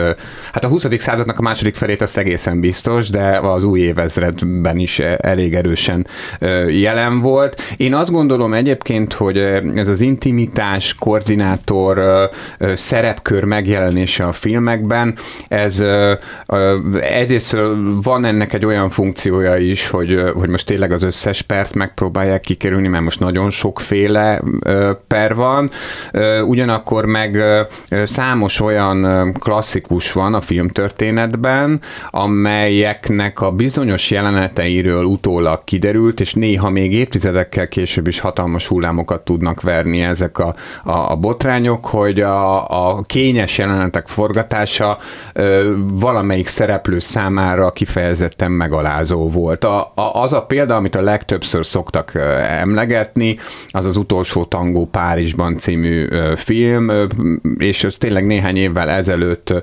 [0.52, 0.88] hát a 20.
[0.98, 6.08] századnak a második felét azt egészen biztos, de az új évezredben is elég erősen
[6.68, 7.62] jelen volt.
[7.78, 9.38] Én azt gondolom egyébként, hogy
[9.76, 12.30] ez az intimitás, koordinátor
[12.76, 15.16] szerepkör megjelenése a filmekben,
[15.48, 15.84] ez
[17.02, 17.58] egyrészt
[18.04, 22.88] van ennek egy olyan funkciója is, hogy, hogy most tényleg az összes pert megpróbálják kikerülni,
[22.88, 24.42] mert most nagyon sokféle
[25.08, 25.72] per van,
[26.48, 27.44] ugyanakkor meg
[28.04, 36.94] számos olyan klasszikus van a filmtörténetben, amelyeknek a bizonyos jeleneteiről utólag kiderült, és néha még
[36.94, 43.02] évtizedekkel később is hatalmas hullámokat tudnak verni ezek a, a, a botrányok, hogy a, a
[43.02, 44.98] kényes jelenetek forgatása
[45.78, 49.64] valamelyik szereplő számára kifejezetten megalázó volt.
[49.64, 52.12] A, a, az a példa, amit a legtöbbször szoktak
[52.48, 53.38] emlegetni,
[53.70, 56.92] az az utolsó tangó Párizsban című film,
[57.58, 59.54] és ez tényleg néhány évvel ezelőtt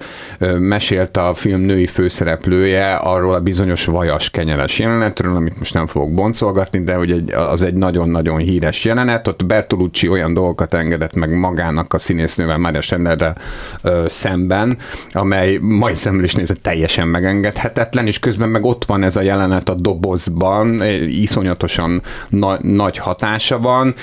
[0.59, 6.15] mesélt a film női főszereplője arról a bizonyos vajas kenyeres jelenetről, amit most nem fogok
[6.15, 9.28] boncolgatni, de hogy egy, az egy nagyon-nagyon híres jelenet.
[9.28, 13.36] Ott Bertolucci olyan dolgokat engedett meg magának a színésznővel, Mária Senderrel
[14.07, 14.76] szemben,
[15.12, 19.68] amely mai szemmel is nézve teljesen megengedhetetlen, és közben meg ott van ez a jelenet
[19.68, 23.95] a dobozban, iszonyatosan na- nagy hatása van.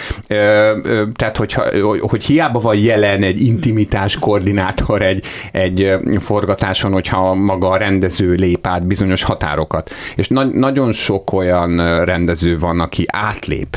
[1.13, 1.63] Tehát, hogyha,
[1.99, 8.67] hogy hiába van jelen egy intimitás koordinátor egy, egy forgatáson, hogyha maga a rendező lép
[8.67, 9.91] át bizonyos határokat.
[10.15, 13.76] És na- nagyon sok olyan rendező van, aki átlép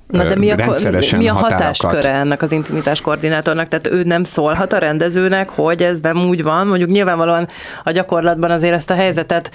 [0.11, 1.51] Na de mi a, mi a határokat.
[1.51, 3.67] hatásköre ennek az intimitás koordinátornak?
[3.67, 6.67] Tehát ő nem szólhat a rendezőnek, hogy ez nem úgy van.
[6.67, 7.47] Mondjuk nyilvánvalóan
[7.83, 9.51] a gyakorlatban azért ezt a helyzetet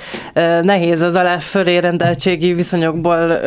[0.63, 3.41] nehéz az alá fölé rendeltségi viszonyokból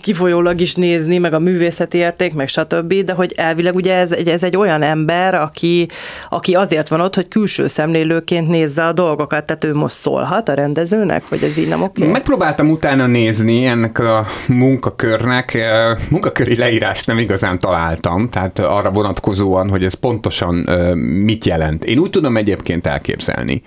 [0.00, 2.94] kifolyólag is nézni, meg a művészeti érték, meg stb.
[2.94, 5.88] De hogy elvileg ugye ez, ez egy olyan ember, aki,
[6.28, 9.44] aki azért van ott, hogy külső szemlélőként nézze a dolgokat.
[9.44, 12.00] Tehát ő most szólhat a rendezőnek, hogy ez így nem oké?
[12.00, 12.12] Okay?
[12.12, 15.58] Megpróbáltam utána nézni ennek a munkakörnek.
[16.10, 20.54] Munkaköri leírást nem igazán találtam, tehát arra vonatkozóan, hogy ez pontosan
[21.24, 21.84] mit jelent.
[21.84, 23.62] Én úgy tudom egyébként elképzelni,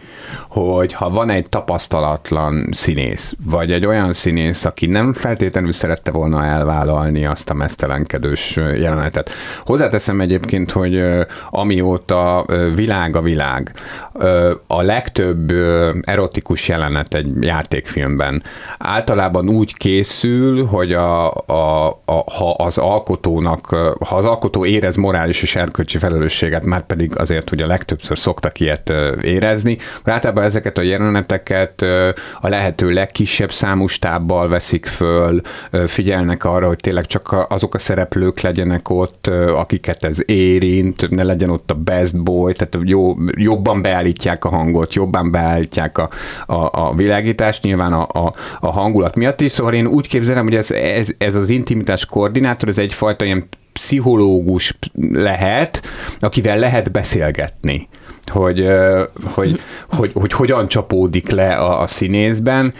[0.49, 6.45] hogy ha van egy tapasztalatlan színész, vagy egy olyan színész, aki nem feltétlenül szerette volna
[6.45, 9.31] elvállalni azt a mesztelenkedős jelenetet.
[9.65, 11.03] Hozzáteszem egyébként, hogy
[11.49, 13.73] amióta világ a világ,
[14.67, 15.51] a legtöbb
[16.01, 18.43] erotikus jelenet egy játékfilmben
[18.77, 23.65] általában úgy készül, hogy a, a, a, ha az alkotónak,
[23.99, 28.93] ha az alkotó érez morális és erkölcsi felelősséget, már pedig azért, a legtöbbször szoktak ilyet
[29.21, 31.81] érezni, akkor általában ezeket a jeleneteket
[32.41, 35.41] a lehető legkisebb számú stábbal veszik föl,
[35.87, 41.49] figyelnek arra, hogy tényleg csak azok a szereplők legyenek ott, akiket ez érint, ne legyen
[41.49, 46.09] ott a best boy, tehát jó, jobban beállítják a hangot, jobban beállítják a,
[46.45, 50.55] a, a világítást, nyilván a, a, a hangulat miatt is, szóval én úgy képzelem, hogy
[50.55, 52.05] ez, ez, ez az intimitás
[52.63, 54.77] koordinátor, ez egyfajta ilyen pszichológus
[55.11, 55.81] lehet,
[56.19, 57.87] akivel lehet beszélgetni
[58.31, 58.67] hogy,
[59.23, 62.73] hogy, hogy, hogy hogyan csapódik le a, a színészben.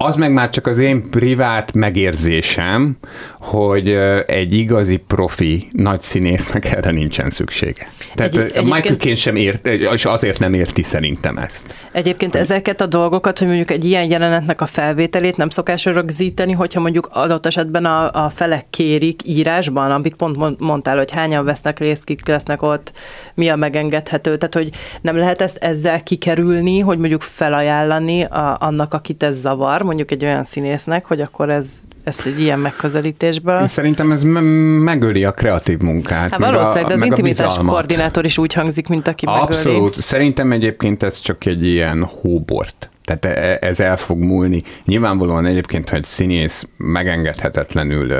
[0.00, 2.96] Az meg már csak az én privát megérzésem,
[3.40, 3.88] hogy
[4.26, 7.86] egy igazi profi nagy színésznek erre nincsen szüksége.
[8.14, 11.74] Tehát egy, Michael Caine sem ért, és azért nem érti szerintem ezt.
[11.92, 12.40] Egyébként hogy...
[12.40, 17.08] ezeket a dolgokat, hogy mondjuk egy ilyen jelenetnek a felvételét nem szokás rögzíteni, hogyha mondjuk
[17.12, 22.26] adott esetben a, a felek kérik írásban, amit pont mondtál, hogy hányan vesznek részt, kik
[22.26, 22.92] lesznek ott,
[23.34, 24.36] mi a megengedhető.
[24.36, 24.70] Tehát, hogy
[25.00, 30.24] nem lehet ezt ezzel kikerülni, hogy mondjuk felajánlani a, annak, akit ez zavar, mondjuk egy
[30.24, 31.72] olyan színésznek, hogy akkor ez
[32.04, 33.66] ezt egy ilyen megközelítésből.
[33.66, 36.30] Szerintem ez me- megöli a kreatív munkát.
[36.30, 39.48] Hát valószínűleg, de az intimitás koordinátor is úgy hangzik, mint aki Abszolút.
[39.48, 39.74] megöli.
[39.74, 40.00] Abszolút.
[40.00, 44.62] Szerintem egyébként ez csak egy ilyen hóbort tehát e, ez el fog múlni.
[44.84, 48.12] Nyilvánvalóan egyébként, hogy színész megengedhetetlenül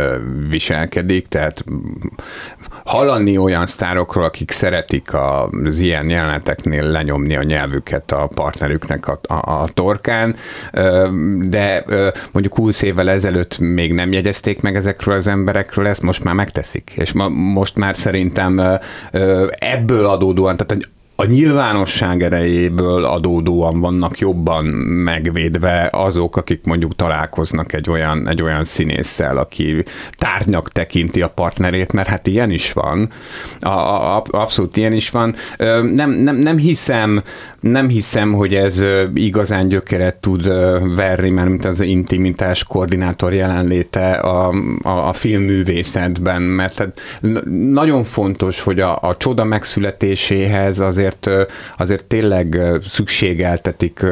[0.49, 1.65] viselkedik, tehát
[2.85, 9.63] hallani olyan sztárokról, akik szeretik az ilyen jeleneteknél lenyomni a nyelvüket a partnerüknek a, a,
[9.63, 10.37] a torkán,
[11.41, 11.85] de
[12.33, 16.93] mondjuk 20 évvel ezelőtt még nem jegyezték meg ezekről az emberekről, ezt most már megteszik.
[16.97, 18.63] És ma, most már szerintem
[19.51, 20.89] ebből adódóan, tehát
[21.21, 24.65] a nyilvánosság erejéből adódóan vannak jobban
[25.05, 31.93] megvédve azok, akik mondjuk találkoznak egy olyan, egy olyan színésszel, aki tárgynak tekinti a partnerét,
[31.93, 33.11] mert hát ilyen is van.
[33.61, 35.35] A, a, abszolút ilyen is van.
[35.95, 37.23] Nem, nem, nem hiszem,
[37.71, 38.83] nem hiszem, hogy ez
[39.15, 40.49] igazán gyökeret tud
[40.97, 44.53] verni, mert mint az intimitás koordinátor jelenléte a,
[44.83, 47.01] a, a filmművészetben, mert tehát
[47.71, 51.31] nagyon fontos, hogy a, a csoda megszületéséhez azért,
[51.77, 54.07] azért tényleg szükségeltetik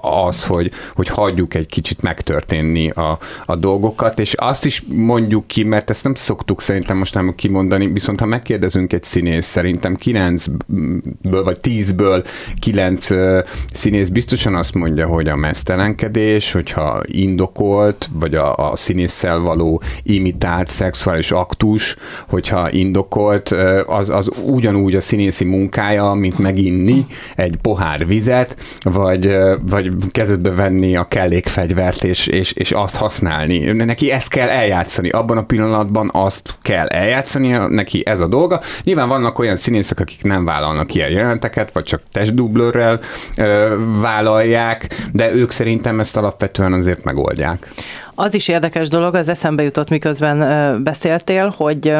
[0.00, 5.62] az, hogy, hogy hagyjuk egy kicsit megtörténni a, a dolgokat, és azt is mondjuk ki,
[5.62, 11.40] mert ezt nem szoktuk szerintem most nem kimondani, viszont ha megkérdezünk egy színész, szerintem 9-ből
[11.44, 12.24] vagy 10-ből
[12.58, 19.38] 9 Ferenc színész biztosan azt mondja, hogy a mesztelenkedés, hogyha indokolt, vagy a, a színésszel
[19.38, 21.96] való imitált szexuális aktus,
[22.28, 23.54] hogyha indokolt,
[23.86, 30.96] az, az ugyanúgy a színészi munkája, mint meginni egy pohár vizet, vagy, vagy kezedbe venni
[30.96, 33.58] a kellékfegyvert, és, és, és azt használni.
[33.58, 35.08] Neki ezt kell eljátszani.
[35.08, 38.60] Abban a pillanatban azt kell eljátszani, neki ez a dolga.
[38.82, 45.32] Nyilván vannak olyan színészek, akik nem vállalnak ilyen jelenteket, vagy csak testdublőr, ö, vállalják, de
[45.32, 47.72] ők szerintem ezt alapvetően azért megoldják.
[48.14, 51.94] Az is érdekes dolog, az eszembe jutott, miközben beszéltél, hogy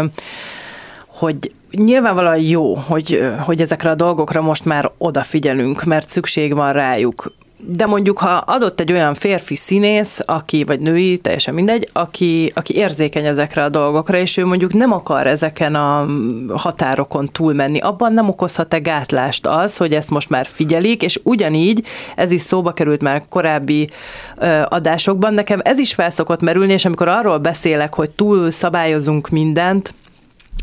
[1.18, 7.32] hogy nyilvánvalóan jó, hogy, hogy ezekre a dolgokra most már odafigyelünk, mert szükség van rájuk
[7.66, 12.76] de mondjuk, ha adott egy olyan férfi színész, aki, vagy női, teljesen mindegy, aki, aki
[12.76, 16.06] érzékeny ezekre a dolgokra, és ő mondjuk nem akar ezeken a
[16.48, 21.86] határokon túlmenni, abban nem okozhat-e gátlást az, hogy ezt most már figyelik, és ugyanígy,
[22.16, 23.90] ez is szóba került már korábbi
[24.36, 29.94] ö, adásokban, nekem ez is felszokott merülni, és amikor arról beszélek, hogy túl szabályozunk mindent,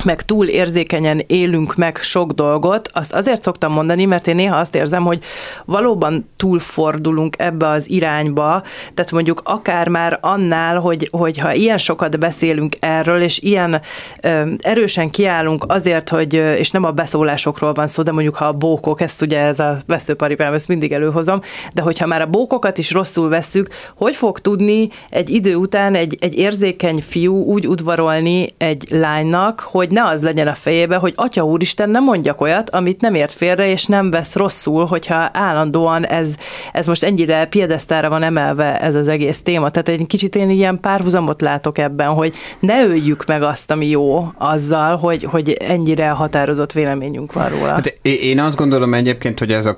[0.05, 4.75] meg túl érzékenyen élünk meg sok dolgot, azt azért szoktam mondani, mert én néha azt
[4.75, 5.23] érzem, hogy
[5.65, 12.19] valóban túlfordulunk ebbe az irányba, tehát mondjuk akár már annál, hogy, hogy ha ilyen sokat
[12.19, 13.81] beszélünk erről, és ilyen
[14.21, 18.53] ö, erősen kiállunk azért, hogy, és nem a beszólásokról van szó, de mondjuk ha a
[18.53, 21.39] bókok, ezt ugye ez a veszőparipám, ezt mindig előhozom,
[21.73, 26.17] de hogyha már a bókokat is rosszul vesszük, hogy fog tudni egy idő után egy,
[26.19, 31.43] egy érzékeny fiú úgy udvarolni egy lánynak, hogy ne az legyen a fejébe, hogy Atya
[31.43, 36.35] Úristen, nem mondjak olyat, amit nem ért félre, és nem vesz rosszul, hogyha állandóan ez,
[36.73, 39.69] ez most ennyire piedesztára van emelve ez az egész téma.
[39.69, 44.25] Tehát egy kicsit én ilyen párhuzamot látok ebben, hogy ne öljük meg azt, ami jó
[44.37, 47.71] azzal, hogy, hogy ennyire határozott véleményünk van róla.
[47.71, 49.75] Hát én azt gondolom egyébként, hogy ez a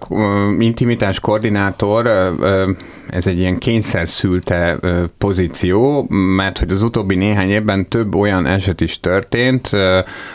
[0.60, 2.08] intimitás koordinátor,
[3.10, 4.80] ez egy ilyen kényszer szülte
[5.18, 6.06] pozíció,
[6.36, 9.70] mert hogy az utóbbi néhány évben több olyan eset is történt,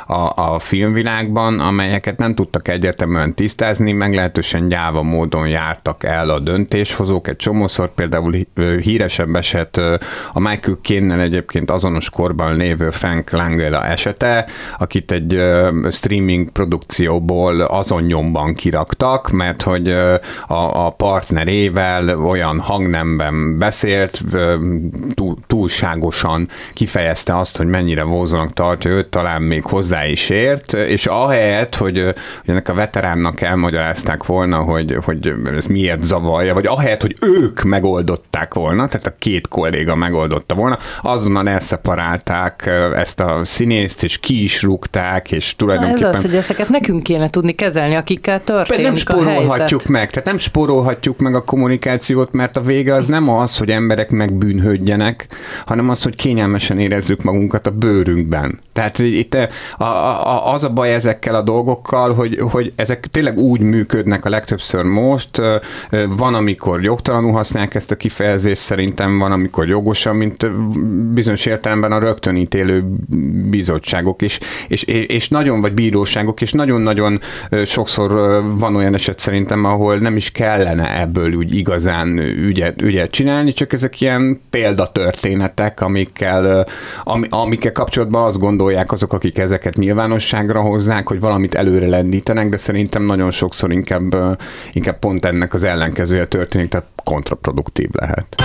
[0.07, 7.29] a, a filmvilágban, amelyeket nem tudtak egyértelműen tisztázni, meglehetősen gyáva módon jártak el a döntéshozók.
[7.29, 8.35] Egy csomószor például
[8.81, 9.77] híresebb eset
[10.33, 14.47] a Michael Kénnel egyébként azonos korban lévő Frank Langella esete,
[14.79, 15.43] akit egy
[15.91, 19.89] streaming produkcióból azon nyomban kiraktak, mert hogy
[20.47, 24.23] a, a partnerével olyan hangnemben beszélt,
[25.15, 31.07] túl, túlságosan kifejezte azt, hogy mennyire vózónak tartja őt, talán még hozzá is ért, és
[31.07, 32.15] ahelyett, hogy, hogy
[32.47, 38.55] ennek a veteránnak elmagyarázták volna, hogy, hogy ez miért zavarja, vagy ahelyett, hogy ők megoldották
[38.55, 44.63] volna, tehát a két kolléga megoldotta volna, azonnal elszeparálták ezt a színészt, és ki is
[44.63, 46.11] rúgták, és tulajdonképpen...
[46.11, 50.39] Ez az, hogy ezeket nekünk kéne tudni kezelni, akikkel történik nem spórolhatjuk meg, tehát nem
[50.39, 55.27] spórolhatjuk meg a kommunikációt, mert a vége az nem az, hogy emberek megbűnhődjenek,
[55.67, 58.61] hanem az, hogy kényelmesen érezzük magunkat a bőrünkben.
[58.73, 59.35] Tehát itt
[59.77, 64.29] a, a, az a baj ezekkel a dolgokkal, hogy, hogy ezek tényleg úgy működnek a
[64.29, 65.43] legtöbbször most,
[66.17, 70.51] van, amikor jogtalanul használják ezt a kifejezést, szerintem van, amikor jogosan, mint
[71.13, 72.85] bizonyos értelemben a rögtönítélő
[73.51, 74.39] bizottságok is,
[74.69, 77.21] és, és nagyon, vagy bíróságok, és nagyon-nagyon
[77.65, 78.11] sokszor
[78.59, 83.73] van olyan eset szerintem, ahol nem is kellene ebből úgy igazán ügyet, ügyet csinálni, csak
[83.73, 86.67] ezek ilyen példatörténetek, amikkel,
[87.05, 92.57] am, amikkel kapcsolatban azt gondolják azok, akik ezeket nyilvánosságra hozzák, hogy valamit előre lendítenek, de
[92.57, 94.39] szerintem nagyon sokszor inkább,
[94.73, 98.43] inkább pont ennek az ellenkezője történik, tehát kontraproduktív lehet.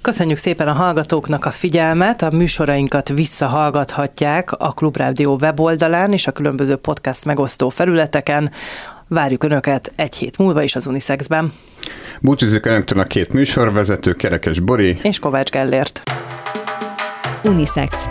[0.00, 6.76] Köszönjük szépen a hallgatóknak a figyelmet, a műsorainkat visszahallgathatják a Klubrádió weboldalán és a különböző
[6.76, 8.50] podcast megosztó felületeken.
[9.08, 11.52] Várjuk Önöket egy hét múlva is az Unisexben.
[12.20, 16.02] Búcsúzik Önöktől a két műsorvezető, Kerekes Bori és Kovács Gellért.
[17.48, 18.08] Unisex.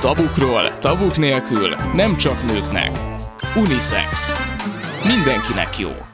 [0.00, 2.90] Tabukról, tabuk nélkül, nem csak nőknek.
[3.56, 4.32] Unisex.
[5.04, 6.07] Mindenkinek jó.